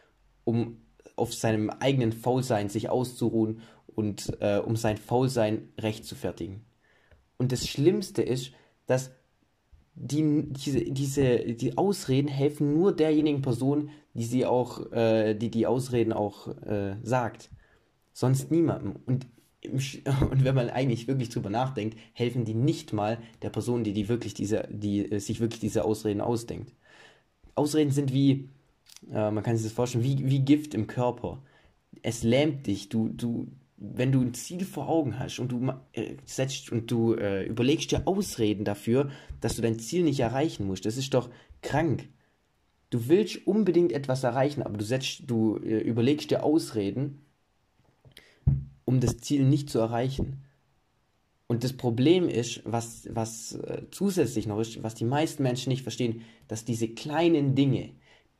um 0.44 0.83
auf 1.16 1.34
seinem 1.34 1.70
eigenen 1.70 2.12
Faulsein 2.12 2.68
sich 2.68 2.90
auszuruhen 2.90 3.60
und 3.86 4.36
äh, 4.40 4.58
um 4.58 4.76
sein 4.76 4.96
Faulsein 4.96 5.68
recht 5.78 6.04
zu 6.04 6.14
fertigen. 6.14 6.64
Und 7.36 7.52
das 7.52 7.66
Schlimmste 7.66 8.22
ist, 8.22 8.52
dass 8.86 9.10
die, 9.94 10.44
diese, 10.48 10.84
diese, 10.84 11.38
die 11.38 11.78
Ausreden 11.78 12.28
helfen 12.28 12.74
nur 12.74 12.94
derjenigen 12.94 13.42
Person, 13.42 13.90
die 14.14 14.24
sie 14.24 14.44
auch, 14.46 14.90
äh, 14.92 15.34
die 15.34 15.50
die 15.50 15.66
Ausreden 15.66 16.12
auch 16.12 16.48
äh, 16.66 16.96
sagt. 17.02 17.50
Sonst 18.12 18.50
niemandem. 18.50 18.96
Und, 19.06 19.26
und 20.30 20.44
wenn 20.44 20.54
man 20.54 20.70
eigentlich 20.70 21.08
wirklich 21.08 21.30
drüber 21.30 21.50
nachdenkt, 21.50 21.98
helfen 22.12 22.44
die 22.44 22.54
nicht 22.54 22.92
mal 22.92 23.18
der 23.42 23.50
Person, 23.50 23.84
die, 23.84 23.92
die 23.92 24.08
wirklich 24.08 24.34
diese, 24.34 24.68
die 24.70 25.10
äh, 25.10 25.18
sich 25.20 25.40
wirklich 25.40 25.60
diese 25.60 25.84
Ausreden 25.84 26.20
ausdenkt. 26.20 26.72
Ausreden 27.54 27.92
sind 27.92 28.12
wie, 28.12 28.48
äh, 29.12 29.30
man 29.30 29.42
kann 29.42 29.56
sich 29.56 29.66
das 29.66 29.72
vorstellen, 29.72 30.04
wie, 30.04 30.28
wie 30.28 30.40
Gift 30.40 30.74
im 30.74 30.86
Körper. 30.86 31.42
Es 32.02 32.22
lähmt 32.22 32.66
dich, 32.66 32.88
du, 32.88 33.08
du, 33.08 33.48
wenn 33.76 34.12
du 34.12 34.20
ein 34.20 34.34
Ziel 34.34 34.64
vor 34.64 34.88
Augen 34.88 35.18
hast 35.18 35.38
und 35.38 35.52
du 35.52 35.72
äh, 35.92 36.16
setzt 36.24 36.70
und 36.70 36.90
du 36.90 37.14
äh, 37.14 37.44
überlegst 37.44 37.90
dir 37.90 38.06
Ausreden 38.06 38.64
dafür, 38.64 39.10
dass 39.40 39.56
du 39.56 39.62
dein 39.62 39.78
Ziel 39.78 40.02
nicht 40.02 40.20
erreichen 40.20 40.66
musst, 40.66 40.86
das 40.86 40.96
ist 40.96 41.14
doch 41.14 41.30
krank. 41.62 42.08
Du 42.90 43.08
willst 43.08 43.46
unbedingt 43.46 43.92
etwas 43.92 44.22
erreichen, 44.22 44.62
aber 44.62 44.76
du 44.76 44.84
setzt, 44.84 45.22
du 45.26 45.56
äh, 45.56 45.78
überlegst 45.78 46.30
dir 46.30 46.44
Ausreden, 46.44 47.24
um 48.84 49.00
das 49.00 49.18
Ziel 49.18 49.44
nicht 49.44 49.70
zu 49.70 49.78
erreichen. 49.78 50.44
Und 51.46 51.64
das 51.64 51.72
Problem 51.72 52.28
ist, 52.28 52.62
was, 52.64 53.08
was 53.10 53.54
äh, 53.54 53.82
zusätzlich 53.90 54.46
noch 54.46 54.60
ist, 54.60 54.82
was 54.82 54.94
die 54.94 55.04
meisten 55.04 55.42
Menschen 55.42 55.70
nicht 55.70 55.82
verstehen, 55.82 56.22
dass 56.48 56.64
diese 56.64 56.88
kleinen 56.88 57.54
Dinge, 57.54 57.90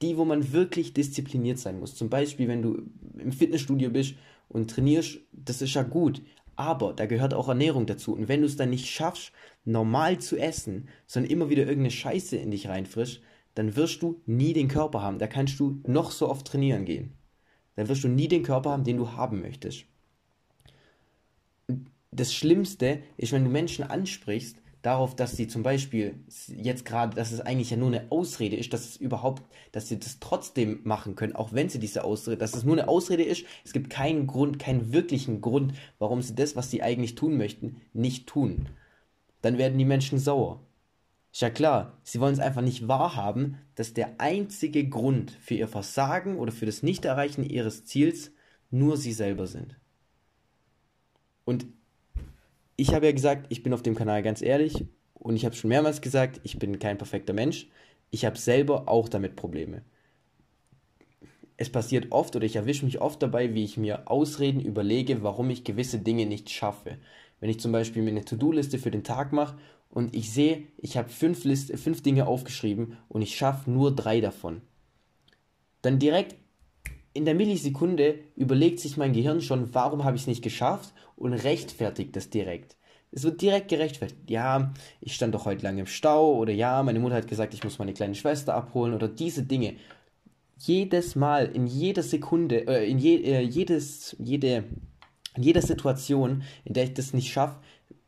die, 0.04 0.16
wo 0.16 0.24
man 0.24 0.52
wirklich 0.52 0.92
diszipliniert 0.92 1.58
sein 1.58 1.80
muss. 1.80 1.94
Zum 1.94 2.10
Beispiel, 2.10 2.48
wenn 2.48 2.62
du 2.62 2.82
im 3.18 3.32
Fitnessstudio 3.32 3.90
bist 3.90 4.14
und 4.48 4.70
trainierst, 4.70 5.18
das 5.32 5.62
ist 5.62 5.74
ja 5.74 5.82
gut. 5.82 6.22
Aber 6.56 6.92
da 6.92 7.06
gehört 7.06 7.34
auch 7.34 7.48
Ernährung 7.48 7.86
dazu. 7.86 8.14
Und 8.14 8.28
wenn 8.28 8.40
du 8.40 8.46
es 8.46 8.56
dann 8.56 8.70
nicht 8.70 8.88
schaffst, 8.88 9.32
normal 9.64 10.18
zu 10.18 10.36
essen, 10.36 10.88
sondern 11.06 11.30
immer 11.30 11.48
wieder 11.48 11.62
irgendeine 11.62 11.90
Scheiße 11.90 12.36
in 12.36 12.50
dich 12.50 12.68
reinfrischst, 12.68 13.22
dann 13.54 13.76
wirst 13.76 14.02
du 14.02 14.20
nie 14.26 14.52
den 14.52 14.68
Körper 14.68 15.02
haben. 15.02 15.18
Da 15.18 15.26
kannst 15.26 15.58
du 15.58 15.80
noch 15.86 16.10
so 16.10 16.28
oft 16.28 16.46
trainieren 16.46 16.84
gehen. 16.84 17.12
Dann 17.76 17.88
wirst 17.88 18.04
du 18.04 18.08
nie 18.08 18.28
den 18.28 18.42
Körper 18.42 18.70
haben, 18.70 18.84
den 18.84 18.98
du 18.98 19.12
haben 19.12 19.40
möchtest. 19.40 19.86
Das 22.12 22.32
Schlimmste 22.32 23.02
ist, 23.16 23.32
wenn 23.32 23.44
du 23.44 23.50
Menschen 23.50 23.84
ansprichst, 23.84 24.58
darauf, 24.84 25.16
dass 25.16 25.36
sie 25.36 25.48
zum 25.48 25.62
Beispiel 25.62 26.14
jetzt 26.48 26.84
gerade, 26.84 27.16
dass 27.16 27.32
es 27.32 27.40
eigentlich 27.40 27.70
ja 27.70 27.78
nur 27.78 27.88
eine 27.88 28.10
Ausrede 28.10 28.54
ist, 28.54 28.72
dass 28.74 28.84
es 28.84 28.96
überhaupt, 28.96 29.42
dass 29.72 29.88
sie 29.88 29.98
das 29.98 30.20
trotzdem 30.20 30.80
machen 30.84 31.14
können, 31.14 31.34
auch 31.34 31.54
wenn 31.54 31.70
sie 31.70 31.78
diese 31.78 32.04
Ausrede, 32.04 32.36
dass 32.36 32.54
es 32.54 32.64
nur 32.64 32.76
eine 32.76 32.86
Ausrede 32.86 33.22
ist, 33.22 33.46
es 33.64 33.72
gibt 33.72 33.88
keinen 33.88 34.26
Grund, 34.26 34.58
keinen 34.58 34.92
wirklichen 34.92 35.40
Grund, 35.40 35.72
warum 35.98 36.20
sie 36.20 36.34
das, 36.34 36.54
was 36.54 36.70
sie 36.70 36.82
eigentlich 36.82 37.14
tun 37.14 37.38
möchten, 37.38 37.80
nicht 37.94 38.26
tun. 38.26 38.68
Dann 39.40 39.56
werden 39.56 39.78
die 39.78 39.86
Menschen 39.86 40.18
sauer. 40.18 40.60
Ist 41.32 41.40
ja 41.40 41.50
klar, 41.50 41.98
sie 42.02 42.20
wollen 42.20 42.34
es 42.34 42.38
einfach 42.40 42.62
nicht 42.62 42.86
wahrhaben, 42.86 43.58
dass 43.76 43.94
der 43.94 44.20
einzige 44.20 44.86
Grund 44.86 45.30
für 45.30 45.54
ihr 45.54 45.66
Versagen 45.66 46.36
oder 46.36 46.52
für 46.52 46.66
das 46.66 46.82
Nichterreichen 46.82 47.48
ihres 47.48 47.86
Ziels 47.86 48.32
nur 48.70 48.98
sie 48.98 49.12
selber 49.12 49.46
sind. 49.46 49.78
Und 51.46 51.66
ich 52.76 52.94
habe 52.94 53.06
ja 53.06 53.12
gesagt, 53.12 53.46
ich 53.50 53.62
bin 53.62 53.72
auf 53.72 53.82
dem 53.82 53.94
Kanal 53.94 54.22
ganz 54.22 54.42
ehrlich 54.42 54.84
und 55.14 55.36
ich 55.36 55.44
habe 55.44 55.54
schon 55.54 55.68
mehrmals 55.68 56.00
gesagt, 56.00 56.40
ich 56.42 56.58
bin 56.58 56.78
kein 56.78 56.98
perfekter 56.98 57.32
Mensch. 57.32 57.68
Ich 58.10 58.24
habe 58.24 58.38
selber 58.38 58.88
auch 58.88 59.08
damit 59.08 59.36
Probleme. 59.36 59.82
Es 61.56 61.70
passiert 61.70 62.10
oft 62.10 62.34
oder 62.34 62.44
ich 62.44 62.56
erwische 62.56 62.84
mich 62.84 63.00
oft 63.00 63.22
dabei, 63.22 63.54
wie 63.54 63.64
ich 63.64 63.76
mir 63.76 64.10
Ausreden 64.10 64.60
überlege, 64.60 65.22
warum 65.22 65.50
ich 65.50 65.64
gewisse 65.64 65.98
Dinge 65.98 66.26
nicht 66.26 66.50
schaffe. 66.50 66.98
Wenn 67.40 67.50
ich 67.50 67.60
zum 67.60 67.72
Beispiel 67.72 68.02
mir 68.02 68.10
eine 68.10 68.24
To-Do-Liste 68.24 68.78
für 68.78 68.90
den 68.90 69.04
Tag 69.04 69.32
mache 69.32 69.56
und 69.88 70.14
ich 70.16 70.32
sehe, 70.32 70.64
ich 70.78 70.96
habe 70.96 71.08
fünf, 71.08 71.42
fünf 71.42 72.02
Dinge 72.02 72.26
aufgeschrieben 72.26 72.96
und 73.08 73.22
ich 73.22 73.36
schaffe 73.36 73.70
nur 73.70 73.94
drei 73.94 74.20
davon. 74.20 74.62
Dann 75.82 75.98
direkt 75.98 76.36
in 77.14 77.24
der 77.24 77.34
Millisekunde 77.34 78.18
überlegt 78.36 78.80
sich 78.80 78.96
mein 78.96 79.12
Gehirn 79.12 79.40
schon, 79.40 79.72
warum 79.72 80.04
habe 80.04 80.16
ich 80.16 80.22
es 80.22 80.28
nicht 80.28 80.42
geschafft 80.42 80.92
und 81.16 81.32
rechtfertigt 81.32 82.14
das 82.16 82.28
direkt. 82.28 82.76
Es 83.12 83.22
wird 83.22 83.40
direkt 83.40 83.68
gerechtfertigt. 83.68 84.28
Ja, 84.28 84.74
ich 85.00 85.14
stand 85.14 85.34
doch 85.34 85.44
heute 85.44 85.62
lange 85.62 85.80
im 85.80 85.86
Stau 85.86 86.34
oder 86.34 86.52
ja, 86.52 86.82
meine 86.82 86.98
Mutter 86.98 87.14
hat 87.14 87.28
gesagt, 87.28 87.54
ich 87.54 87.62
muss 87.62 87.78
meine 87.78 87.94
kleine 87.94 88.16
Schwester 88.16 88.54
abholen 88.54 88.92
oder 88.92 89.06
diese 89.06 89.44
Dinge. 89.44 89.76
Jedes 90.58 91.14
Mal, 91.14 91.46
in 91.46 91.68
jeder 91.68 92.02
Sekunde, 92.02 92.66
äh, 92.66 92.90
in 92.90 92.98
je, 92.98 93.16
äh, 93.18 93.40
jedes, 93.42 94.16
jede, 94.18 94.64
in 95.36 95.42
jeder 95.44 95.62
Situation, 95.62 96.42
in 96.64 96.74
der 96.74 96.84
ich 96.84 96.94
das 96.94 97.12
nicht 97.12 97.32
schaffe, 97.32 97.60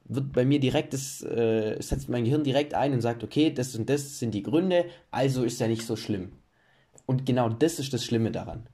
wird 0.04 0.32
bei 0.32 0.44
mir 0.44 0.58
direkt 0.58 0.92
das, 0.92 1.22
äh, 1.22 1.76
setzt 1.80 2.08
mein 2.08 2.24
Gehirn 2.24 2.42
direkt 2.42 2.74
ein 2.74 2.92
und 2.92 3.00
sagt, 3.00 3.22
okay, 3.22 3.52
das 3.52 3.76
und 3.76 3.88
das 3.88 4.18
sind 4.18 4.34
die 4.34 4.42
Gründe, 4.42 4.86
also 5.12 5.44
ist 5.44 5.60
ja 5.60 5.68
nicht 5.68 5.82
so 5.82 5.94
schlimm. 5.94 6.32
Und 7.06 7.26
genau 7.26 7.48
das 7.48 7.78
ist 7.78 7.92
das 7.92 8.04
Schlimme 8.04 8.32
daran. 8.32 8.68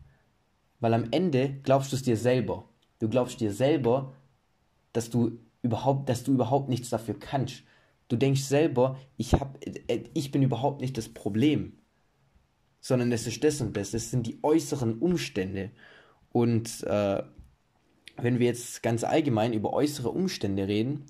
Weil 0.83 0.95
am 0.95 1.07
Ende 1.13 1.61
glaubst 1.63 1.93
du 1.93 1.97
es 1.97 2.03
dir 2.03 2.17
selber. 2.17 2.69
Du 2.99 3.09
glaubst 3.09 3.41
dir 3.41 3.53
selber, 3.53 4.15
dass 4.93 5.11
du 5.11 5.39
überhaupt, 5.63 6.09
dass 6.09 6.25
du 6.25 6.33
überhaupt 6.33 6.69
nichts 6.69 6.91
dafür 6.91 7.17
kannst. 7.19 7.63
Du 8.09 8.17
denkst 8.17 8.43
selber, 8.43 8.99
ich 9.17 9.35
hab, 9.35 9.65
äh, 9.65 10.05
ich 10.13 10.33
bin 10.33 10.43
überhaupt 10.43 10.81
nicht 10.81 10.99
das 10.99 11.09
Problem, 11.09 11.75
sondern 12.81 13.13
es 13.13 13.29
ist 13.29 13.45
das 13.45 13.61
und 13.61 13.77
das. 13.77 13.95
Es 13.95 14.11
sind 14.11 14.27
die 14.27 14.41
äußeren 14.43 14.99
Umstände. 14.99 15.71
Und 16.33 16.83
äh, 16.83 17.23
wenn 18.17 18.41
wir 18.41 18.47
jetzt 18.47 18.83
ganz 18.83 19.05
allgemein 19.05 19.53
über 19.53 19.73
äußere 19.73 20.11
Umstände 20.11 20.67
reden, 20.67 21.05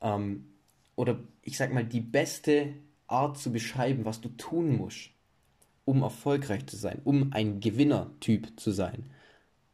ähm, 0.00 0.46
oder 0.94 1.18
ich 1.42 1.56
sag 1.56 1.74
mal, 1.74 1.84
die 1.84 2.00
beste 2.00 2.74
Art 3.08 3.38
zu 3.38 3.50
beschreiben, 3.50 4.04
was 4.04 4.20
du 4.20 4.28
tun 4.28 4.76
musst, 4.76 5.10
um 5.90 6.02
erfolgreich 6.02 6.66
zu 6.66 6.76
sein, 6.76 7.00
um 7.02 7.32
ein 7.32 7.58
Gewinnertyp 7.58 8.60
zu 8.60 8.70
sein, 8.70 9.10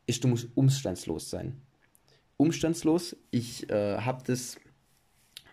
ist, 0.07 0.25
du 0.25 0.29
musst 0.29 0.49
umstandslos 0.55 1.29
sein. 1.29 1.61
Umstandslos, 2.39 3.15
ich 3.31 3.69
äh, 3.69 3.99
habe 3.99 4.23
das, 4.27 4.57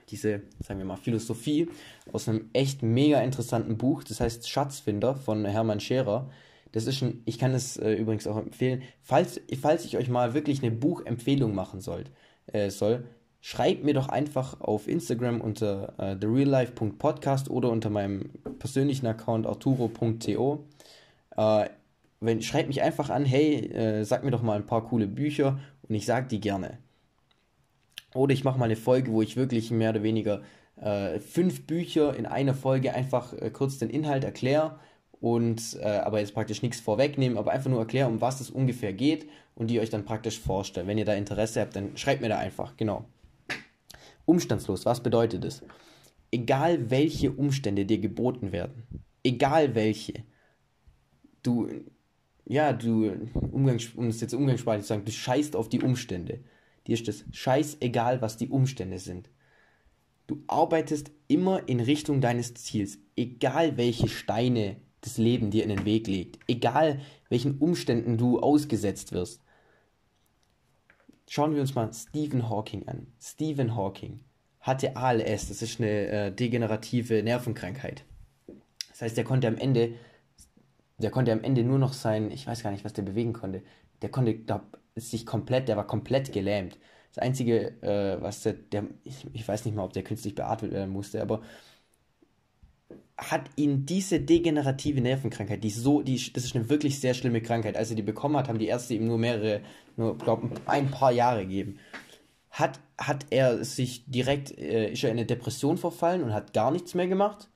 diese, 0.08 0.44
sagen 0.62 0.80
wir 0.80 0.86
mal, 0.86 0.96
Philosophie 0.96 1.68
aus 2.14 2.30
einem 2.30 2.50
echt 2.54 2.82
mega 2.82 3.20
interessanten 3.22 3.78
Buch, 3.78 4.06
das 4.06 4.22
heißt 4.22 4.50
Schatzfinder 4.50 5.16
von 5.16 5.44
Hermann 5.44 5.82
Scherer. 5.82 6.30
Das 6.72 6.88
ist 6.88 7.02
ein, 7.02 7.24
ich 7.26 7.40
kann 7.40 7.54
es 7.54 7.76
äh, 7.76 7.92
übrigens 7.96 8.26
auch 8.26 8.38
empfehlen, 8.38 8.84
falls, 9.02 9.42
falls 9.62 9.84
ich 9.84 9.98
euch 9.98 10.08
mal 10.08 10.34
wirklich 10.34 10.64
eine 10.64 10.72
Buchempfehlung 10.72 11.54
machen 11.54 11.82
sollt, 11.82 12.10
äh, 12.48 12.70
soll, 12.70 13.06
schreibt 13.46 13.84
mir 13.84 13.94
doch 13.94 14.08
einfach 14.08 14.62
auf 14.62 14.88
Instagram 14.88 15.42
unter 15.42 15.94
äh, 15.98 16.16
thereallife.podcast 16.16 17.50
oder 17.50 17.72
unter 17.72 17.90
meinem 17.90 18.30
persönlichen 18.58 19.06
Account 19.06 19.46
arturo.to. 19.46 20.64
Äh, 21.36 21.66
wenn, 22.22 22.42
schreibt 22.42 22.70
mich 22.70 22.82
einfach 22.82 23.10
an, 23.10 23.26
hey, 23.26 23.68
äh, 23.68 24.06
sag 24.06 24.24
mir 24.24 24.32
doch 24.32 24.42
mal 24.42 24.56
ein 24.56 24.66
paar 24.66 24.86
coole 24.86 25.08
Bücher 25.08 25.60
und 25.90 25.94
ich 25.94 26.06
sag 26.06 26.30
die 26.30 26.40
gerne. 26.40 26.78
Oder 28.16 28.34
ich 28.34 28.46
mache 28.46 28.58
mal 28.58 28.66
eine 28.66 28.78
Folge, 28.78 29.12
wo 29.12 29.22
ich 29.22 29.36
wirklich 29.36 29.72
mehr 29.72 29.90
oder 29.90 30.04
weniger 30.04 30.42
äh, 30.80 31.20
fünf 31.20 31.68
Bücher 31.68 32.16
in 32.16 32.26
einer 32.26 32.54
Folge 32.54 32.94
einfach 32.94 33.34
äh, 33.34 33.50
kurz 33.50 33.78
den 33.78 33.90
Inhalt 33.90 34.24
erkläre 34.24 34.80
und 35.20 35.78
äh, 35.82 35.86
aber 35.86 36.22
jetzt 36.22 36.34
praktisch 36.34 36.62
nichts 36.62 36.80
vorwegnehmen, 36.80 37.38
aber 37.38 37.52
einfach 37.52 37.70
nur 37.70 37.80
erkläre, 37.80 38.08
um 38.08 38.22
was 38.22 38.40
es 38.40 38.50
ungefähr 38.50 38.94
geht 38.94 39.28
und 39.54 39.68
die 39.68 39.82
euch 39.82 39.90
dann 39.90 40.06
praktisch 40.06 40.40
vorstellen. 40.40 40.88
Wenn 40.88 40.98
ihr 40.98 41.04
da 41.04 41.14
Interesse 41.14 41.60
habt, 41.60 41.76
dann 41.76 41.98
schreibt 41.98 42.22
mir 42.22 42.30
da 42.30 42.38
einfach, 42.38 42.78
genau. 42.78 43.04
Umstandslos, 44.26 44.86
was 44.86 45.04
bedeutet 45.04 45.46
es? 45.46 45.64
Egal 46.32 46.90
welche 46.90 47.32
Umstände 47.32 47.86
dir 47.86 48.00
geboten 48.00 48.52
werden, 48.52 48.84
egal 49.24 49.76
welche, 49.76 50.24
du, 51.44 51.70
ja, 52.46 52.74
du, 52.74 53.12
Umgangs, 53.52 53.90
um 53.96 54.08
es 54.08 54.22
jetzt 54.22 54.34
umgangssprachlich 54.34 54.84
zu 54.84 54.90
sagen, 54.90 55.06
du 55.06 55.12
scheißt 55.12 55.56
auf 55.56 55.70
die 55.70 55.82
Umstände. 55.82 56.40
Dir 56.88 56.96
ist 56.96 57.08
das 57.08 57.24
scheißegal, 57.32 58.22
was 58.22 58.38
die 58.38 58.50
Umstände 58.50 59.00
sind. 59.00 59.30
Du 60.28 60.44
arbeitest 60.48 61.12
immer 61.28 61.68
in 61.68 61.80
Richtung 61.80 62.22
deines 62.22 62.54
Ziels, 62.56 62.98
egal 63.16 63.78
welche 63.78 64.08
Steine 64.08 64.78
das 65.02 65.18
Leben 65.18 65.52
dir 65.52 65.64
in 65.64 65.70
den 65.70 65.86
Weg 65.86 66.08
legt, 66.08 66.40
egal 66.48 67.02
welchen 67.30 67.58
Umständen 67.58 68.18
du 68.18 68.40
ausgesetzt 68.40 69.12
wirst. 69.12 69.43
Schauen 71.28 71.54
wir 71.54 71.62
uns 71.62 71.76
mal 71.76 71.92
Stephen 71.94 72.50
Hawking 72.50 72.88
an. 72.88 73.08
Stephen 73.20 73.76
Hawking 73.76 74.20
hatte 74.60 74.96
ALS, 74.96 75.50
das 75.50 75.62
ist 75.62 75.80
eine 75.80 76.08
äh, 76.08 76.32
degenerative 76.32 77.22
Nervenkrankheit. 77.22 78.06
Das 78.90 79.02
heißt, 79.02 79.18
er 79.18 79.24
konnte 79.24 79.48
am 79.48 79.58
Ende, 79.58 79.94
der 80.98 81.12
konnte 81.12 81.32
am 81.32 81.44
Ende 81.44 81.64
nur 81.64 81.80
noch 81.80 81.94
sein, 81.94 82.32
ich 82.32 82.48
weiß 82.48 82.64
gar 82.64 82.72
nicht, 82.72 82.86
was 82.86 82.94
der 82.94 83.02
bewegen 83.02 83.34
konnte. 83.34 83.62
Der 84.02 84.10
konnte 84.10 84.36
glaub, 84.36 84.78
sich 84.96 85.26
komplett, 85.26 85.68
der 85.68 85.78
war 85.78 85.88
komplett 85.88 86.32
gelähmt. 86.32 86.78
Das 87.14 87.24
Einzige, 87.24 87.82
äh, 87.82 88.22
was 88.22 88.44
der, 88.44 88.54
der 88.54 88.86
ich, 89.04 89.28
ich, 89.34 89.48
weiß 89.48 89.66
nicht 89.66 89.76
mal, 89.76 89.84
ob 89.84 89.94
der 89.94 90.04
künstlich 90.04 90.36
beatmet 90.36 90.72
werden 90.72 90.92
musste, 90.92 91.22
aber 91.22 91.42
hat 93.32 93.50
ihn 93.56 93.86
diese 93.86 94.20
degenerative 94.20 95.02
Nervenkrankheit, 95.02 95.64
die 95.64 95.70
so, 95.70 96.02
die, 96.02 96.34
das 96.34 96.46
ist 96.46 96.56
eine 96.56 96.70
wirklich 96.70 97.00
sehr 97.00 97.14
schlimme 97.14 97.42
Krankheit. 97.42 97.78
Als 97.78 97.90
er 97.90 97.96
die 97.96 98.02
bekommen 98.02 98.38
hat, 98.38 98.48
haben 98.48 98.60
die 98.60 98.68
Ärzte 98.68 98.94
ihm 98.94 99.08
nur 99.08 99.18
mehrere, 99.18 99.62
nur, 99.98 100.18
glaube 100.18 100.50
ein 100.66 100.92
paar 100.92 101.12
Jahre 101.12 101.42
gegeben. 101.44 101.80
Hat, 102.50 102.80
hat 102.98 103.26
er 103.30 103.64
sich 103.64 104.06
direkt, 104.06 104.58
äh, 104.58 104.92
ist 104.92 105.04
er 105.04 105.12
in 105.12 105.18
eine 105.18 105.26
Depression 105.26 105.78
verfallen 105.78 106.24
und 106.24 106.34
hat 106.34 106.54
gar 106.54 106.72
nichts 106.72 106.94
mehr 106.94 107.08
gemacht? 107.08 107.50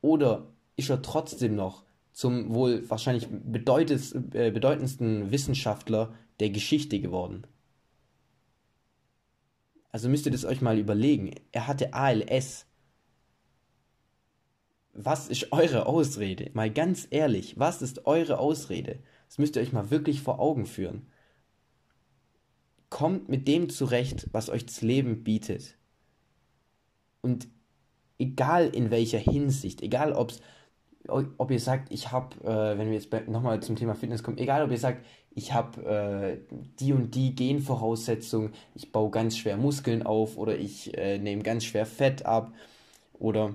Oder 0.00 0.48
ist 0.76 0.90
er 0.90 1.02
trotzdem 1.02 1.54
noch 1.54 1.84
zum 2.12 2.52
wohl 2.54 2.88
wahrscheinlich 2.88 3.24
äh, 3.24 4.50
bedeutendsten 4.50 5.30
Wissenschaftler 5.30 6.14
der 6.40 6.50
Geschichte 6.50 7.00
geworden? 7.00 7.46
Also 9.92 10.08
müsst 10.08 10.26
ihr 10.26 10.32
das 10.32 10.44
euch 10.44 10.60
mal 10.60 10.78
überlegen. 10.78 11.34
Er 11.52 11.66
hatte 11.66 11.94
ALS 11.94 12.66
was 14.92 15.28
ist 15.28 15.52
eure 15.52 15.86
Ausrede? 15.86 16.50
Mal 16.54 16.70
ganz 16.70 17.06
ehrlich, 17.10 17.58
was 17.58 17.82
ist 17.82 18.06
eure 18.06 18.38
Ausrede? 18.38 18.98
Das 19.28 19.38
müsst 19.38 19.56
ihr 19.56 19.62
euch 19.62 19.72
mal 19.72 19.90
wirklich 19.90 20.20
vor 20.20 20.40
Augen 20.40 20.66
führen. 20.66 21.06
Kommt 22.88 23.28
mit 23.28 23.46
dem 23.46 23.70
zurecht, 23.70 24.28
was 24.32 24.50
euch 24.50 24.66
das 24.66 24.82
Leben 24.82 25.22
bietet. 25.22 25.76
Und 27.20 27.48
egal 28.18 28.68
in 28.68 28.90
welcher 28.90 29.18
Hinsicht, 29.18 29.82
egal 29.82 30.12
ob's, 30.12 30.40
ob 31.08 31.50
ihr 31.50 31.60
sagt, 31.60 31.92
ich 31.92 32.12
habe, 32.12 32.36
äh, 32.44 32.78
wenn 32.78 32.88
wir 32.88 32.94
jetzt 32.94 33.10
nochmal 33.28 33.60
zum 33.62 33.76
Thema 33.76 33.94
Fitness 33.94 34.22
kommen, 34.22 34.38
egal 34.38 34.64
ob 34.64 34.70
ihr 34.70 34.78
sagt, 34.78 35.04
ich 35.30 35.52
habe 35.52 35.82
äh, 35.84 36.38
die 36.78 36.92
und 36.92 37.14
die 37.14 37.34
Genvoraussetzung, 37.34 38.50
ich 38.74 38.92
baue 38.92 39.10
ganz 39.10 39.38
schwer 39.38 39.56
Muskeln 39.56 40.02
auf 40.02 40.36
oder 40.36 40.58
ich 40.58 40.96
äh, 40.98 41.18
nehme 41.18 41.42
ganz 41.42 41.64
schwer 41.64 41.86
Fett 41.86 42.26
ab 42.26 42.52
oder 43.14 43.54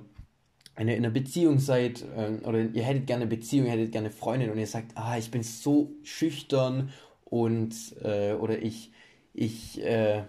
wenn 0.75 0.87
ihr 0.87 0.95
in 0.95 1.05
einer 1.05 1.13
Beziehung 1.13 1.59
seid 1.59 2.03
äh, 2.15 2.45
oder 2.45 2.61
ihr 2.61 2.83
hättet 2.83 3.07
gerne 3.07 3.23
eine 3.23 3.29
Beziehung, 3.29 3.65
ihr 3.65 3.73
hättet 3.73 3.91
gerne 3.91 4.07
eine 4.07 4.15
Freundin 4.15 4.49
und 4.49 4.57
ihr 4.57 4.67
sagt, 4.67 4.91
ah, 4.95 5.17
ich 5.17 5.31
bin 5.31 5.43
so 5.43 5.91
schüchtern 6.03 6.91
und 7.23 7.75
äh, 8.03 8.33
oder 8.33 8.61
ich, 8.61 8.91
ich, 9.33 9.81
äh, 9.81 10.23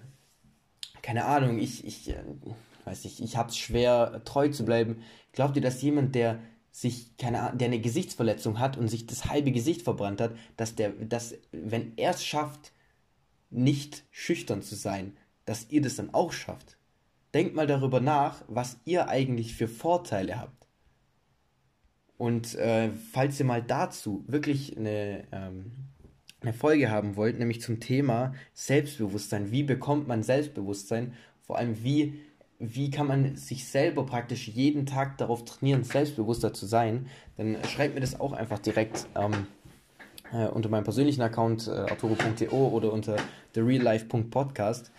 keine 1.02 1.24
Ahnung, 1.24 1.58
ich, 1.58 1.84
ich, 1.84 2.10
äh, 2.10 2.22
weiß 2.84 3.04
nicht, 3.04 3.20
ich 3.20 3.36
habe 3.36 3.50
es 3.50 3.56
schwer, 3.56 4.22
treu 4.24 4.48
zu 4.48 4.64
bleiben. 4.64 5.02
Glaubt 5.32 5.56
ihr, 5.56 5.62
dass 5.62 5.82
jemand, 5.82 6.14
der 6.14 6.38
sich, 6.70 7.16
keine 7.16 7.40
Ahnung, 7.40 7.58
der 7.58 7.68
eine 7.68 7.80
Gesichtsverletzung 7.80 8.58
hat 8.58 8.76
und 8.76 8.88
sich 8.88 9.06
das 9.06 9.26
halbe 9.26 9.50
Gesicht 9.50 9.82
verbrannt 9.82 10.20
hat, 10.20 10.36
dass 10.56 10.74
der, 10.74 10.90
dass, 10.90 11.34
wenn 11.50 11.92
er 11.96 12.10
es 12.10 12.24
schafft, 12.24 12.72
nicht 13.50 14.04
schüchtern 14.10 14.62
zu 14.62 14.74
sein, 14.74 15.16
dass 15.44 15.70
ihr 15.70 15.80
das 15.80 15.96
dann 15.96 16.12
auch 16.12 16.32
schafft? 16.32 16.75
Denkt 17.34 17.54
mal 17.54 17.66
darüber 17.66 18.00
nach, 18.00 18.42
was 18.48 18.78
ihr 18.84 19.08
eigentlich 19.08 19.54
für 19.54 19.68
Vorteile 19.68 20.40
habt. 20.40 20.66
Und 22.18 22.54
äh, 22.54 22.90
falls 23.12 23.38
ihr 23.38 23.46
mal 23.46 23.62
dazu 23.62 24.24
wirklich 24.26 24.76
eine, 24.76 25.24
ähm, 25.32 25.72
eine 26.40 26.52
Folge 26.52 26.90
haben 26.90 27.16
wollt, 27.16 27.38
nämlich 27.38 27.60
zum 27.60 27.80
Thema 27.80 28.34
Selbstbewusstsein, 28.54 29.50
wie 29.50 29.62
bekommt 29.62 30.08
man 30.08 30.22
Selbstbewusstsein, 30.22 31.12
vor 31.42 31.58
allem 31.58 31.82
wie, 31.84 32.20
wie 32.58 32.90
kann 32.90 33.06
man 33.06 33.36
sich 33.36 33.66
selber 33.68 34.06
praktisch 34.06 34.48
jeden 34.48 34.86
Tag 34.86 35.18
darauf 35.18 35.44
trainieren, 35.44 35.84
selbstbewusster 35.84 36.54
zu 36.54 36.66
sein, 36.66 37.06
dann 37.36 37.58
schreibt 37.64 37.94
mir 37.94 38.00
das 38.00 38.18
auch 38.18 38.32
einfach 38.32 38.58
direkt 38.58 39.06
ähm, 39.14 39.46
äh, 40.32 40.48
unter 40.48 40.68
meinem 40.68 40.84
persönlichen 40.84 41.22
Account 41.22 41.68
äh, 41.68 41.70
arturo.to 41.70 42.68
oder 42.68 42.92
unter 42.92 43.16
thereallife.podcast. 43.52 44.90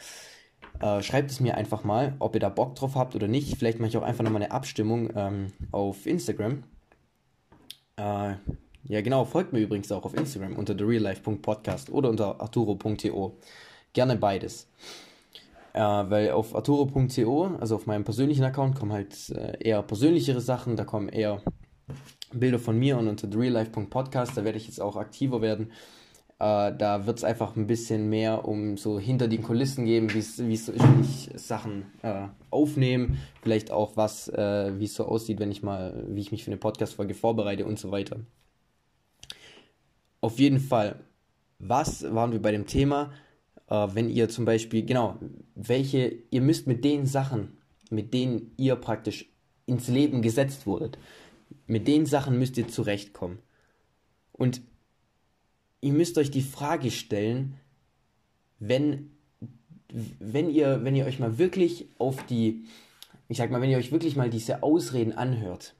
Äh, 0.80 1.02
schreibt 1.02 1.32
es 1.32 1.40
mir 1.40 1.56
einfach 1.56 1.84
mal, 1.84 2.16
ob 2.20 2.36
ihr 2.36 2.40
da 2.40 2.50
Bock 2.50 2.76
drauf 2.76 2.96
habt 2.96 3.16
oder 3.16 3.28
nicht. 3.28 3.58
Vielleicht 3.58 3.80
mache 3.80 3.90
ich 3.90 3.98
auch 3.98 4.04
einfach 4.04 4.24
nochmal 4.24 4.44
eine 4.44 4.52
Abstimmung 4.52 5.10
ähm, 5.16 5.48
auf 5.72 6.06
Instagram. 6.06 6.64
Äh, 7.98 8.36
ja, 8.84 9.02
genau, 9.02 9.26
folgt 9.26 9.54
mir 9.54 9.60
übrigens 9.60 9.92
auch 9.92 10.06
auf 10.06 10.14
Instagram 10.14 10.56
unter 10.56 10.78
thereallife.podcast 10.78 11.90
oder 11.90 12.10
unter 12.10 12.40
arturo.to. 12.40 13.38
Gerne 13.94 14.16
beides. 14.16 14.68
Äh, 15.74 15.80
weil 15.82 16.32
auf 16.32 16.56
arturo.co, 16.56 17.58
also 17.60 17.76
auf 17.76 17.86
meinem 17.86 18.04
persönlichen 18.04 18.44
Account, 18.44 18.76
kommen 18.76 18.94
halt 18.94 19.30
äh, 19.30 19.58
eher 19.60 19.82
persönlichere 19.82 20.42
Sachen, 20.42 20.76
da 20.76 20.86
kommen 20.86 21.10
eher 21.10 21.42
Bilder 22.32 22.60
von 22.60 22.78
mir 22.78 22.98
und 22.98 23.08
unter 23.08 23.30
thereallife.podcast, 23.30 24.38
da 24.38 24.44
werde 24.44 24.58
ich 24.58 24.68
jetzt 24.68 24.82
auch 24.82 24.96
aktiver 24.96 25.42
werden. 25.42 25.72
Äh, 26.40 26.76
da 26.78 27.08
wird 27.08 27.18
es 27.18 27.24
einfach 27.24 27.56
ein 27.56 27.66
bisschen 27.66 28.10
mehr 28.10 28.48
um 28.48 28.78
so 28.78 29.00
hinter 29.00 29.28
den 29.28 29.42
Kulissen 29.42 29.86
geben, 29.86 30.14
wie 30.14 30.22
so 30.22 30.72
ist, 30.72 30.72
ich 31.02 31.30
Sachen 31.36 31.86
äh, 32.04 32.28
aufnehme, 32.52 33.18
vielleicht 33.42 33.72
auch 33.72 33.98
was, 33.98 34.28
äh, 34.30 34.78
wie 34.78 34.86
es 34.86 34.94
so 34.94 35.06
aussieht, 35.06 35.40
wenn 35.40 35.52
ich 35.52 35.64
mal, 35.64 36.06
wie 36.08 36.22
ich 36.22 36.32
mich 36.32 36.44
für 36.44 36.52
eine 36.52 36.58
Podcast-Folge 36.58 37.16
vorbereite 37.16 37.66
und 37.66 37.80
so 37.80 37.90
weiter. 37.90 38.20
Auf 40.22 40.38
jeden 40.38 40.60
Fall, 40.60 41.00
was 41.58 42.04
waren 42.14 42.32
wir 42.32 42.42
bei 42.42 42.52
dem 42.52 42.68
Thema? 42.68 43.12
Äh, 43.68 43.88
wenn 43.94 44.10
ihr 44.10 44.30
zum 44.30 44.46
Beispiel, 44.46 44.86
genau, 44.86 45.18
welche, 45.56 46.16
ihr 46.30 46.42
müsst 46.42 46.68
mit 46.68 46.86
den 46.86 47.08
Sachen, 47.08 47.58
mit 47.90 48.14
denen 48.14 48.52
ihr 48.58 48.76
praktisch 48.76 49.26
ins 49.66 49.88
Leben 49.88 50.22
gesetzt 50.22 50.68
wurdet, 50.68 51.00
mit 51.66 51.88
den 51.88 52.06
Sachen 52.06 52.38
müsst 52.38 52.58
ihr 52.58 52.68
zurechtkommen. 52.68 53.40
Und 54.32 54.62
ihr 55.82 55.94
müsst 55.94 56.18
euch 56.18 56.32
die 56.32 56.42
Frage 56.42 56.92
stellen, 56.92 57.60
wenn, 58.60 59.12
wenn, 59.90 60.50
ihr, 60.50 60.84
wenn 60.84 60.96
ihr 60.96 61.06
euch 61.06 61.20
mal 61.20 61.38
wirklich 61.38 61.88
auf 61.98 62.26
die, 62.26 62.66
ich 63.28 63.38
sag 63.38 63.52
mal, 63.52 63.62
wenn 63.62 63.70
ihr 63.70 63.78
euch 63.78 63.92
wirklich 63.92 64.16
mal 64.16 64.30
diese 64.30 64.64
Ausreden 64.64 65.14
anhört, 65.14 65.76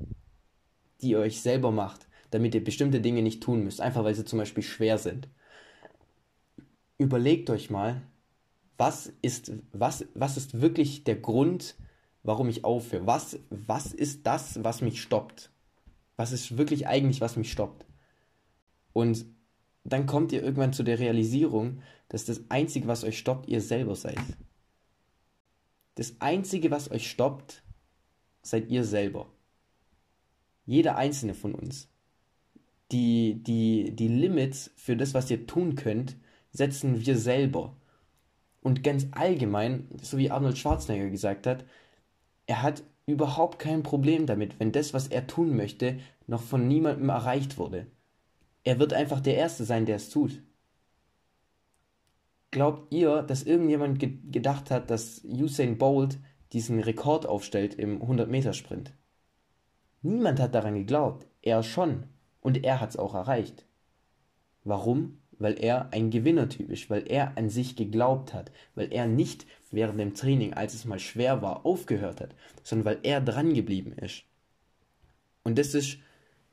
die 1.02 1.10
ihr 1.10 1.20
euch 1.20 1.42
selber 1.42 1.72
macht, 1.72 2.08
damit 2.32 2.54
ihr 2.56 2.64
bestimmte 2.64 3.02
Dinge 3.02 3.22
nicht 3.22 3.42
tun 3.42 3.64
müsst, 3.64 3.82
einfach 3.82 4.04
weil 4.04 4.16
sie 4.16 4.26
zum 4.26 4.40
Beispiel 4.40 4.64
schwer 4.64 4.98
sind. 4.98 5.28
Überlegt 6.98 7.50
euch 7.50 7.70
mal, 7.70 8.02
was 8.78 9.12
ist, 9.22 9.52
was, 9.72 10.06
was 10.14 10.38
ist 10.38 10.62
wirklich 10.62 11.04
der 11.04 11.16
Grund, 11.16 11.76
warum 12.24 12.50
ich 12.50 12.64
aufhöre? 12.64 13.08
Was, 13.08 13.40
was 13.50 13.94
ist 13.94 14.26
das, 14.28 14.64
was 14.64 14.82
mich 14.82 15.02
stoppt? 15.02 15.52
Was 16.16 16.32
ist 16.32 16.58
wirklich 16.58 16.88
eigentlich, 16.88 17.22
was 17.22 17.38
mich 17.38 17.52
stoppt? 17.52 17.86
Und 18.94 19.26
dann 19.94 20.06
kommt 20.06 20.32
ihr 20.32 20.44
irgendwann 20.44 20.74
zu 20.74 20.84
der 20.84 21.00
Realisierung, 21.00 21.82
dass 22.10 22.26
das 22.26 22.42
Einzige, 22.50 22.88
was 22.88 23.04
euch 23.04 23.18
stoppt, 23.18 23.48
ihr 23.48 23.62
selber 23.62 23.96
seid. 23.96 24.20
Das 25.96 26.16
Einzige, 26.20 26.72
was 26.72 26.92
euch 26.92 27.10
stoppt, 27.10 27.64
seid 28.42 28.70
ihr 28.70 28.84
selber. 28.84 29.28
Jeder 30.66 30.98
einzelne 30.98 31.34
von 31.34 31.56
uns. 31.56 31.90
Die, 32.92 33.42
die, 33.44 33.96
die 33.96 34.08
Limits 34.08 34.72
für 34.76 34.96
das, 34.96 35.14
was 35.14 35.32
ihr 35.32 35.48
tun 35.48 35.76
könnt, 35.76 36.18
setzen 36.52 37.06
wir 37.06 37.18
selber. 37.18 37.76
Und 38.62 38.84
ganz 38.84 39.08
allgemein, 39.12 39.88
so 40.02 40.18
wie 40.18 40.32
Arnold 40.32 40.58
Schwarzenegger 40.58 41.10
gesagt 41.10 41.48
hat, 41.48 41.66
er 42.46 42.62
hat 42.62 42.84
überhaupt 43.06 43.60
kein 43.60 43.84
Problem 43.84 44.26
damit, 44.26 44.60
wenn 44.60 44.72
das, 44.72 44.94
was 44.94 45.08
er 45.08 45.28
tun 45.28 45.56
möchte, 45.56 46.00
noch 46.28 46.42
von 46.42 46.68
niemandem 46.68 47.10
erreicht 47.10 47.58
wurde. 47.58 47.88
Er 48.68 48.80
wird 48.80 48.92
einfach 48.92 49.22
der 49.22 49.38
Erste 49.38 49.64
sein, 49.64 49.86
der 49.86 49.96
es 49.96 50.10
tut. 50.10 50.42
Glaubt 52.52 52.94
ihr, 52.94 53.22
dass 53.22 53.44
irgendjemand 53.44 53.98
ge 53.98 54.18
gedacht 54.30 54.72
hat, 54.72 54.92
dass 54.92 55.24
Usain 55.24 55.78
Bolt 55.78 56.20
diesen 56.52 56.82
Rekord 56.82 57.26
aufstellt 57.26 57.76
im 57.76 58.02
100-Meter-Sprint? 58.02 58.92
Niemand 60.02 60.42
hat 60.42 60.54
daran 60.54 60.76
geglaubt. 60.76 61.28
Er 61.42 61.64
schon. 61.64 62.08
Und 62.42 62.66
er 62.66 62.82
hat 62.82 62.90
es 62.90 62.98
auch 62.98 63.16
erreicht. 63.16 63.66
Warum? 64.66 65.22
Weil 65.40 65.58
er 65.64 65.94
ein 65.94 66.10
Gewinnertyp 66.10 66.70
ist, 66.70 66.90
weil 66.90 67.10
er 67.10 67.38
an 67.38 67.50
sich 67.50 67.78
geglaubt 67.78 68.34
hat, 68.34 68.52
weil 68.76 68.92
er 68.92 69.08
nicht 69.08 69.48
während 69.72 69.98
dem 69.98 70.14
Training, 70.14 70.54
als 70.56 70.74
es 70.74 70.84
mal 70.84 71.00
schwer 71.00 71.42
war, 71.42 71.66
aufgehört 71.66 72.20
hat, 72.20 72.36
sondern 72.64 72.86
weil 72.86 73.00
er 73.04 73.22
dran 73.22 73.54
geblieben 73.54 73.94
ist. 73.94 74.26
Und 75.46 75.58
das 75.58 75.74
ist 75.74 76.00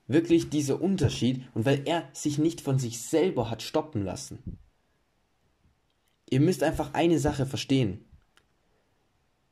wirklich 0.07 0.51
dieser 0.51 0.81
Unterschied 0.81 1.43
und 1.55 1.65
weil 1.65 1.83
er 1.87 2.09
sich 2.13 2.39
nicht 2.39 2.61
von 2.61 2.79
sich 2.79 3.01
selber 3.01 3.51
hat 3.51 3.63
stoppen 3.63 4.05
lassen. 4.05 4.59
Ihr 6.29 6.41
müsst 6.41 6.63
einfach 6.63 6.95
eine 6.95 7.19
Sache 7.19 7.47
verstehen. 7.47 8.05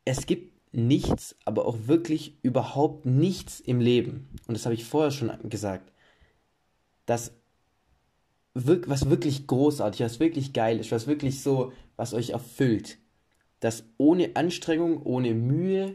Es 0.04 0.26
gibt 0.26 0.52
nichts, 0.74 1.36
aber 1.44 1.66
auch 1.66 1.76
wirklich 1.86 2.38
überhaupt 2.42 3.06
nichts 3.06 3.60
im 3.60 3.80
Leben, 3.80 4.28
und 4.46 4.54
das 4.54 4.64
habe 4.64 4.74
ich 4.74 4.84
vorher 4.84 5.10
schon 5.10 5.30
gesagt, 5.48 5.92
das 7.06 7.32
was 8.54 9.08
wirklich 9.08 9.46
großartig, 9.46 10.02
was 10.02 10.20
wirklich 10.20 10.52
geil 10.52 10.78
ist, 10.78 10.92
was 10.92 11.06
wirklich 11.06 11.42
so, 11.42 11.72
was 11.96 12.12
euch 12.12 12.30
erfüllt, 12.30 12.98
das 13.60 13.84
ohne 13.96 14.36
Anstrengung, 14.36 15.02
ohne 15.04 15.34
Mühe, 15.34 15.94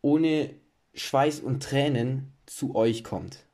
ohne 0.00 0.50
Schweiß 0.94 1.40
und 1.40 1.62
Tränen 1.62 2.32
zu 2.46 2.76
euch 2.76 3.02
kommt. 3.02 3.47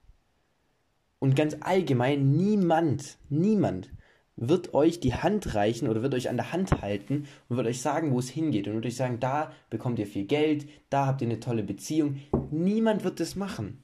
Und 1.18 1.36
ganz 1.36 1.56
allgemein, 1.60 2.32
niemand, 2.32 3.18
niemand 3.28 3.90
wird 4.36 4.74
euch 4.74 5.00
die 5.00 5.14
Hand 5.14 5.54
reichen 5.54 5.88
oder 5.88 6.02
wird 6.02 6.14
euch 6.14 6.28
an 6.28 6.36
der 6.36 6.52
Hand 6.52 6.82
halten 6.82 7.26
und 7.48 7.56
wird 7.56 7.66
euch 7.66 7.80
sagen, 7.80 8.12
wo 8.12 8.18
es 8.18 8.28
hingeht 8.28 8.66
und 8.66 8.74
wird 8.74 8.86
euch 8.86 8.96
sagen, 8.96 9.20
da 9.20 9.52
bekommt 9.70 9.98
ihr 9.98 10.06
viel 10.06 10.24
Geld, 10.24 10.68
da 10.90 11.06
habt 11.06 11.22
ihr 11.22 11.28
eine 11.28 11.40
tolle 11.40 11.62
Beziehung. 11.62 12.20
Niemand 12.50 13.04
wird 13.04 13.20
das 13.20 13.36
machen. 13.36 13.82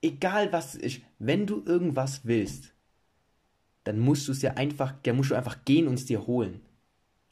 Egal 0.00 0.52
was 0.52 0.74
es 0.74 0.80
ist, 0.80 1.00
wenn 1.18 1.46
du 1.46 1.62
irgendwas 1.64 2.24
willst, 2.24 2.74
dann 3.84 3.98
musst 3.98 4.26
du 4.28 4.32
es 4.32 4.42
ja 4.42 4.54
einfach, 4.54 4.94
dann 5.02 5.16
musst 5.16 5.30
du 5.30 5.34
einfach 5.34 5.64
gehen 5.64 5.86
und 5.86 5.94
es 5.94 6.06
dir 6.06 6.26
holen. 6.26 6.62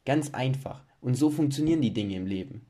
Ganz 0.05 0.35
einfach. 0.35 0.85
Und 1.01 1.15
so 1.15 1.31
funktionieren 1.31 1.81
die 1.81 1.93
Dinge 1.93 2.17
im 2.17 2.27
Leben. 2.27 2.67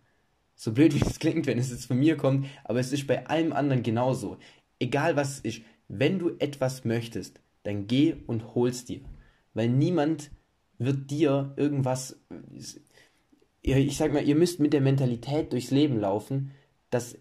So 0.55 0.73
blöd 0.73 0.95
wie 0.95 1.05
es 1.05 1.18
klingt, 1.18 1.47
wenn 1.47 1.59
es 1.59 1.71
jetzt 1.71 1.87
von 1.87 1.99
mir 1.99 2.16
kommt, 2.16 2.47
aber 2.64 2.79
es 2.79 2.92
ist 2.92 3.07
bei 3.07 3.27
allem 3.27 3.53
anderen 3.53 3.83
genauso. 3.83 4.38
Egal 4.79 5.16
was 5.16 5.38
es 5.38 5.40
ist, 5.40 5.62
wenn 5.94 6.18
du 6.18 6.31
etwas 6.38 6.87
möchtest, 6.87 7.40
dann 7.64 7.87
geh 7.87 8.16
und 8.26 8.55
hol's 8.55 8.87
dir. 8.87 9.00
Weil 9.52 9.68
niemand 9.68 10.31
wird 10.78 11.11
dir 11.11 11.52
irgendwas. 11.57 12.18
Ich 13.61 13.96
sag 13.98 14.14
mal, 14.14 14.26
ihr 14.26 14.35
müsst 14.35 14.59
mit 14.59 14.72
der 14.72 14.81
Mentalität 14.81 15.52
durchs 15.52 15.70
Leben 15.70 16.00
laufen, 16.00 16.52
dass 16.88 17.18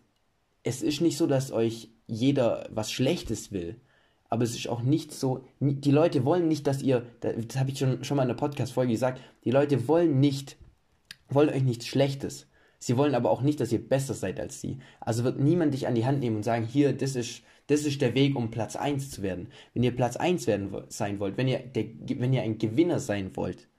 es 0.63 0.81
ist 0.81 1.01
nicht 1.01 1.17
so, 1.17 1.27
dass 1.27 1.51
euch 1.51 1.89
jeder 2.07 2.69
was 2.71 2.91
Schlechtes 2.93 3.51
will. 3.51 3.75
Aber 4.29 4.45
es 4.45 4.55
ist 4.55 4.69
auch 4.69 4.81
nicht 4.81 5.12
so, 5.12 5.43
die 5.60 5.91
Leute 5.91 6.23
wollen 6.23 6.47
nicht, 6.47 6.65
dass 6.65 6.81
ihr, 6.81 7.05
das 7.19 7.57
habe 7.57 7.71
ich 7.71 7.77
schon, 7.77 8.05
schon 8.05 8.15
mal 8.15 8.23
in 8.23 8.29
der 8.29 8.36
Podcast-Folge 8.36 8.93
gesagt, 8.93 9.21
die 9.43 9.51
Leute 9.51 9.89
wollen 9.89 10.21
nicht, 10.21 10.55
wollen 11.27 11.49
euch 11.49 11.63
nichts 11.63 11.88
Schlechtes. 11.88 12.47
Sie 12.79 12.95
wollen 12.95 13.15
aber 13.15 13.29
auch 13.29 13.41
nicht, 13.41 13.60
dass 13.60 13.73
ihr 13.73 13.86
besser 13.86 14.13
seid 14.13 14.39
als 14.39 14.62
sie. 14.62 14.79
Also 15.01 15.25
wird 15.25 15.39
niemand 15.39 15.73
dich 15.73 15.88
an 15.88 15.95
die 15.95 16.05
Hand 16.05 16.21
nehmen 16.21 16.38
und 16.38 16.43
sagen, 16.43 16.65
hier, 16.65 16.93
das 16.93 17.17
ist, 17.17 17.43
das 17.71 17.86
ist 17.86 18.01
der 18.01 18.13
Weg, 18.15 18.36
um 18.36 18.51
Platz 18.51 18.75
1 18.75 19.12
zu 19.12 19.21
werden. 19.21 19.47
Wenn 19.73 19.84
ihr 19.84 19.95
Platz 19.95 20.17
1 20.17 20.45
werden, 20.45 20.71
sein 20.89 21.19
wollt, 21.19 21.38
wenn 21.38 21.47
ihr, 21.47 21.60
der, 21.60 21.86
wenn 22.17 22.34
ihr 22.34 22.41
ein 22.41 22.57
Gewinner 22.57 22.99
sein 22.99 23.36
wollt, 23.38 23.69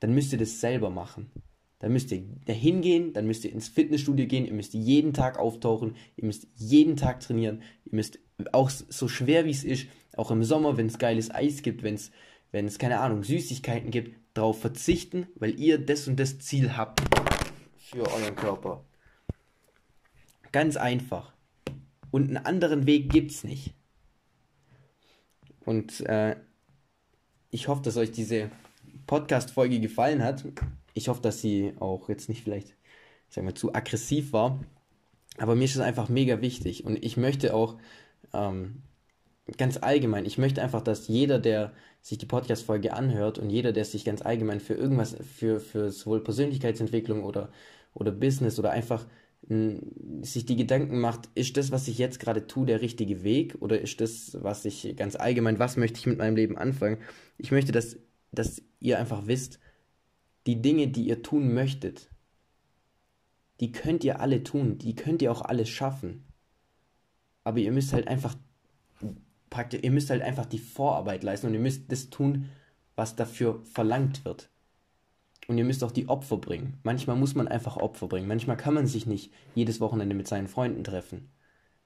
dann 0.00 0.12
müsst 0.14 0.32
ihr 0.32 0.38
das 0.38 0.60
selber 0.60 0.90
machen. 0.90 1.30
Dann 1.78 1.92
müsst 1.92 2.10
ihr 2.10 2.24
da 2.44 2.52
hingehen, 2.52 3.12
dann 3.12 3.26
müsst 3.28 3.44
ihr 3.44 3.52
ins 3.52 3.68
Fitnessstudio 3.68 4.26
gehen, 4.26 4.46
ihr 4.46 4.52
müsst 4.52 4.74
jeden 4.74 5.12
Tag 5.12 5.38
auftauchen, 5.38 5.94
ihr 6.16 6.24
müsst 6.24 6.48
jeden 6.56 6.96
Tag 6.96 7.20
trainieren, 7.20 7.62
ihr 7.84 7.94
müsst 7.94 8.18
auch 8.50 8.68
so 8.70 9.06
schwer 9.06 9.44
wie 9.44 9.50
es 9.50 9.62
ist, 9.62 9.86
auch 10.16 10.32
im 10.32 10.42
Sommer, 10.42 10.76
wenn 10.76 10.86
es 10.86 10.98
geiles 10.98 11.30
Eis 11.30 11.62
gibt, 11.62 11.84
wenn 11.84 11.94
es, 11.94 12.10
wenn 12.50 12.66
es, 12.66 12.78
keine 12.78 12.98
Ahnung, 12.98 13.22
Süßigkeiten 13.22 13.92
gibt, 13.92 14.16
darauf 14.34 14.60
verzichten, 14.60 15.28
weil 15.36 15.60
ihr 15.60 15.78
das 15.78 16.08
und 16.08 16.18
das 16.18 16.40
Ziel 16.40 16.76
habt 16.76 17.00
für 17.76 18.10
euren 18.10 18.34
Körper. 18.34 18.84
Ganz 20.50 20.76
einfach. 20.76 21.33
Und 22.14 22.28
einen 22.28 22.36
anderen 22.36 22.86
Weg 22.86 23.10
gibt 23.10 23.32
es 23.32 23.42
nicht. 23.42 23.74
Und 25.64 25.98
äh, 26.02 26.36
ich 27.50 27.66
hoffe, 27.66 27.82
dass 27.82 27.96
euch 27.96 28.12
diese 28.12 28.52
Podcast-Folge 29.08 29.80
gefallen 29.80 30.22
hat. 30.22 30.44
Ich 30.92 31.08
hoffe, 31.08 31.22
dass 31.22 31.40
sie 31.40 31.72
auch 31.80 32.08
jetzt 32.08 32.28
nicht 32.28 32.44
vielleicht, 32.44 32.68
ich 32.68 33.34
sag 33.34 33.42
mal, 33.42 33.54
zu 33.54 33.74
aggressiv 33.74 34.32
war. 34.32 34.60
Aber 35.38 35.56
mir 35.56 35.64
ist 35.64 35.74
es 35.74 35.80
einfach 35.80 36.08
mega 36.08 36.40
wichtig. 36.40 36.84
Und 36.84 37.04
ich 37.04 37.16
möchte 37.16 37.52
auch 37.52 37.78
ähm, 38.32 38.84
ganz 39.58 39.78
allgemein, 39.78 40.24
ich 40.24 40.38
möchte 40.38 40.62
einfach, 40.62 40.82
dass 40.82 41.08
jeder, 41.08 41.40
der 41.40 41.72
sich 42.00 42.18
die 42.18 42.26
Podcast-Folge 42.26 42.92
anhört 42.92 43.40
und 43.40 43.50
jeder, 43.50 43.72
der 43.72 43.84
sich 43.84 44.04
ganz 44.04 44.22
allgemein 44.22 44.60
für 44.60 44.74
irgendwas, 44.74 45.16
für, 45.34 45.58
für 45.58 45.90
sowohl 45.90 46.22
Persönlichkeitsentwicklung 46.22 47.24
oder, 47.24 47.50
oder 47.92 48.12
Business 48.12 48.56
oder 48.60 48.70
einfach 48.70 49.04
sich 49.46 50.46
die 50.46 50.56
Gedanken 50.56 51.00
macht, 51.00 51.28
ist 51.34 51.56
das, 51.56 51.70
was 51.70 51.86
ich 51.88 51.98
jetzt 51.98 52.18
gerade 52.18 52.46
tue, 52.46 52.64
der 52.64 52.80
richtige 52.80 53.22
Weg 53.24 53.56
oder 53.60 53.78
ist 53.78 54.00
das, 54.00 54.38
was 54.40 54.64
ich 54.64 54.94
ganz 54.96 55.16
allgemein, 55.16 55.58
was 55.58 55.76
möchte 55.76 55.98
ich 55.98 56.06
mit 56.06 56.18
meinem 56.18 56.36
Leben 56.36 56.56
anfangen? 56.56 56.98
Ich 57.36 57.50
möchte, 57.50 57.70
dass, 57.70 57.98
dass 58.32 58.62
ihr 58.80 58.98
einfach 58.98 59.26
wisst, 59.26 59.60
die 60.46 60.62
Dinge, 60.62 60.88
die 60.88 61.06
ihr 61.06 61.22
tun 61.22 61.52
möchtet, 61.52 62.08
die 63.60 63.70
könnt 63.70 64.02
ihr 64.02 64.20
alle 64.20 64.42
tun, 64.42 64.78
die 64.78 64.94
könnt 64.94 65.20
ihr 65.20 65.30
auch 65.30 65.42
alles 65.42 65.68
schaffen. 65.68 66.24
Aber 67.44 67.58
ihr 67.58 67.72
müsst 67.72 67.92
halt 67.92 68.08
einfach 68.08 68.36
praktisch, 69.50 69.82
ihr 69.82 69.90
müsst 69.90 70.10
halt 70.10 70.22
einfach 70.22 70.46
die 70.46 70.58
Vorarbeit 70.58 71.22
leisten 71.22 71.48
und 71.48 71.54
ihr 71.54 71.60
müsst 71.60 71.92
das 71.92 72.08
tun, 72.08 72.48
was 72.96 73.14
dafür 73.14 73.62
verlangt 73.64 74.24
wird. 74.24 74.50
Und 75.46 75.58
ihr 75.58 75.64
müsst 75.64 75.84
auch 75.84 75.90
die 75.90 76.08
Opfer 76.08 76.38
bringen. 76.38 76.78
Manchmal 76.82 77.16
muss 77.16 77.34
man 77.34 77.48
einfach 77.48 77.76
Opfer 77.76 78.08
bringen. 78.08 78.28
Manchmal 78.28 78.56
kann 78.56 78.74
man 78.74 78.86
sich 78.86 79.06
nicht 79.06 79.30
jedes 79.54 79.80
Wochenende 79.80 80.14
mit 80.14 80.26
seinen 80.26 80.48
Freunden 80.48 80.84
treffen. 80.84 81.28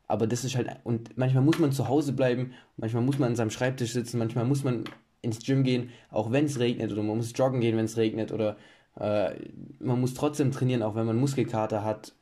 Aber 0.07 0.27
das 0.27 0.44
ist 0.44 0.57
halt, 0.57 0.75
und 0.85 1.16
manchmal 1.18 1.42
muss 1.42 1.59
man 1.59 1.71
zu 1.71 1.87
Hause 1.88 2.12
bleiben, 2.12 2.53
manchmal 2.77 3.03
muss 3.03 3.18
man 3.18 3.31
an 3.31 3.37
seinem 3.37 3.51
Schreibtisch 3.51 3.92
sitzen, 3.92 4.18
manchmal 4.18 4.47
muss 4.47 4.64
man 4.64 4.85
ins 5.21 5.44
Gym 5.44 5.64
gehen, 5.64 5.90
auch 6.11 6.33
wenn 6.33 6.47
es 6.47 6.59
regnet, 6.59 6.92
oder 6.92 7.03
man 7.03 7.18
muss 7.18 7.33
joggen 7.37 7.61
gehen, 7.61 7.77
wenn 7.77 7.85
es 7.85 7.99
regnet, 7.99 8.33
oder 8.33 8.57
äh, 8.99 9.35
man 9.81 10.01
muss 10.01 10.14
trotzdem 10.14 10.51
trainieren, 10.51 10.83
auch 10.83 10.94
wenn 10.94 11.07
man 11.07 11.18
Muskelkater 11.18 11.85
hat. 11.85 12.14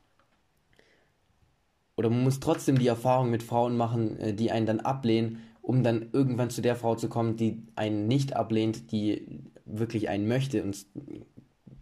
Oder 1.95 2.09
man 2.09 2.23
muss 2.23 2.39
trotzdem 2.39 2.77
die 2.77 2.87
Erfahrung 2.87 3.29
mit 3.29 3.41
Frauen 3.41 3.77
machen, 3.77 4.19
äh, 4.19 4.33
die 4.33 4.51
einen 4.51 4.65
dann 4.65 4.81
ablehnen, 4.81 5.39
um 5.61 5.83
dann 5.83 6.09
irgendwann 6.11 6.49
zu 6.49 6.61
der 6.61 6.75
Frau 6.75 6.95
zu 6.95 7.07
kommen, 7.07 7.37
die 7.37 7.63
einen 7.75 8.07
nicht 8.07 8.35
ablehnt, 8.35 8.91
die 8.91 9.41
wirklich 9.65 10.09
einen 10.09 10.27
möchte 10.27 10.63
und 10.63 10.85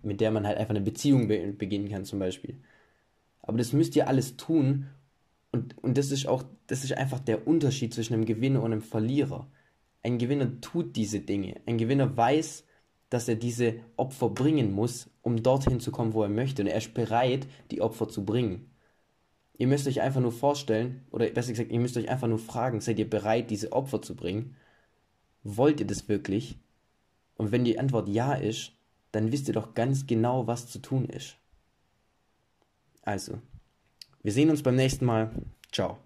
mit 0.06 0.22
der 0.22 0.32
man 0.32 0.48
halt 0.48 0.58
einfach 0.58 0.76
eine 0.76 0.82
Beziehung 0.82 1.28
be 1.28 1.54
beginnen 1.54 1.90
kann 1.90 2.06
zum 2.06 2.20
Beispiel. 2.20 2.58
Aber 3.42 3.58
das 3.58 3.74
müsst 3.74 3.96
ihr 3.96 4.08
alles 4.08 4.38
tun 4.38 4.88
und, 5.52 5.78
und 5.84 5.98
das 5.98 6.12
ist 6.12 6.28
auch, 6.28 6.44
das 6.68 6.84
ist 6.84 6.98
einfach 6.98 7.20
der 7.20 7.48
Unterschied 7.48 7.94
zwischen 7.94 8.14
einem 8.14 8.26
Gewinner 8.26 8.62
und 8.62 8.74
einem 8.74 8.82
Verlierer. 8.82 9.48
Ein 10.04 10.18
Gewinner 10.18 10.60
tut 10.62 10.96
diese 10.96 11.22
Dinge. 11.22 11.62
Ein 11.66 11.78
Gewinner 11.78 12.18
weiß, 12.18 12.66
dass 13.10 13.28
er 13.28 13.36
diese 13.36 13.76
Opfer 13.96 14.30
bringen 14.30 14.74
muss, 14.74 15.10
um 15.22 15.42
dorthin 15.42 15.80
zu 15.80 15.92
kommen, 15.92 16.14
wo 16.14 16.24
er 16.24 16.30
möchte. 16.30 16.62
Und 16.62 16.68
er 16.68 16.78
ist 16.78 16.94
bereit, 16.94 17.48
die 17.72 17.82
Opfer 17.82 18.10
zu 18.10 18.26
bringen. 18.26 18.70
Ihr 19.58 19.68
müsst 19.68 19.88
euch 19.88 20.02
einfach 20.02 20.20
nur 20.20 20.34
vorstellen, 20.34 21.06
oder 21.12 21.26
besser 21.30 21.52
gesagt, 21.52 21.72
ihr 21.72 21.80
müsst 21.80 21.96
euch 21.96 22.10
einfach 22.10 22.28
nur 22.28 22.40
fragen, 22.40 22.82
seid 22.82 23.00
ihr 23.00 23.10
bereit, 23.10 23.50
diese 23.50 23.72
Opfer 23.72 24.02
zu 24.02 24.16
bringen? 24.16 24.58
Wollt 25.44 25.80
ihr 25.80 25.88
das 25.88 26.10
wirklich? 26.10 26.60
Und 27.38 27.54
wenn 27.54 27.64
die 27.64 27.80
Antwort 27.80 28.10
ja 28.10 28.34
ist, 28.34 28.74
dann 29.16 29.32
wisst 29.32 29.48
ihr 29.48 29.54
doch 29.54 29.74
ganz 29.74 30.06
genau, 30.06 30.46
was 30.46 30.68
zu 30.68 30.80
tun 30.80 31.06
ist. 31.06 31.38
Also, 33.04 33.40
wir 34.24 34.32
sehen 34.32 34.50
uns 34.50 34.62
beim 34.62 34.76
nächsten 34.76 35.06
Mal. 35.06 35.32
Ciao. 35.72 35.98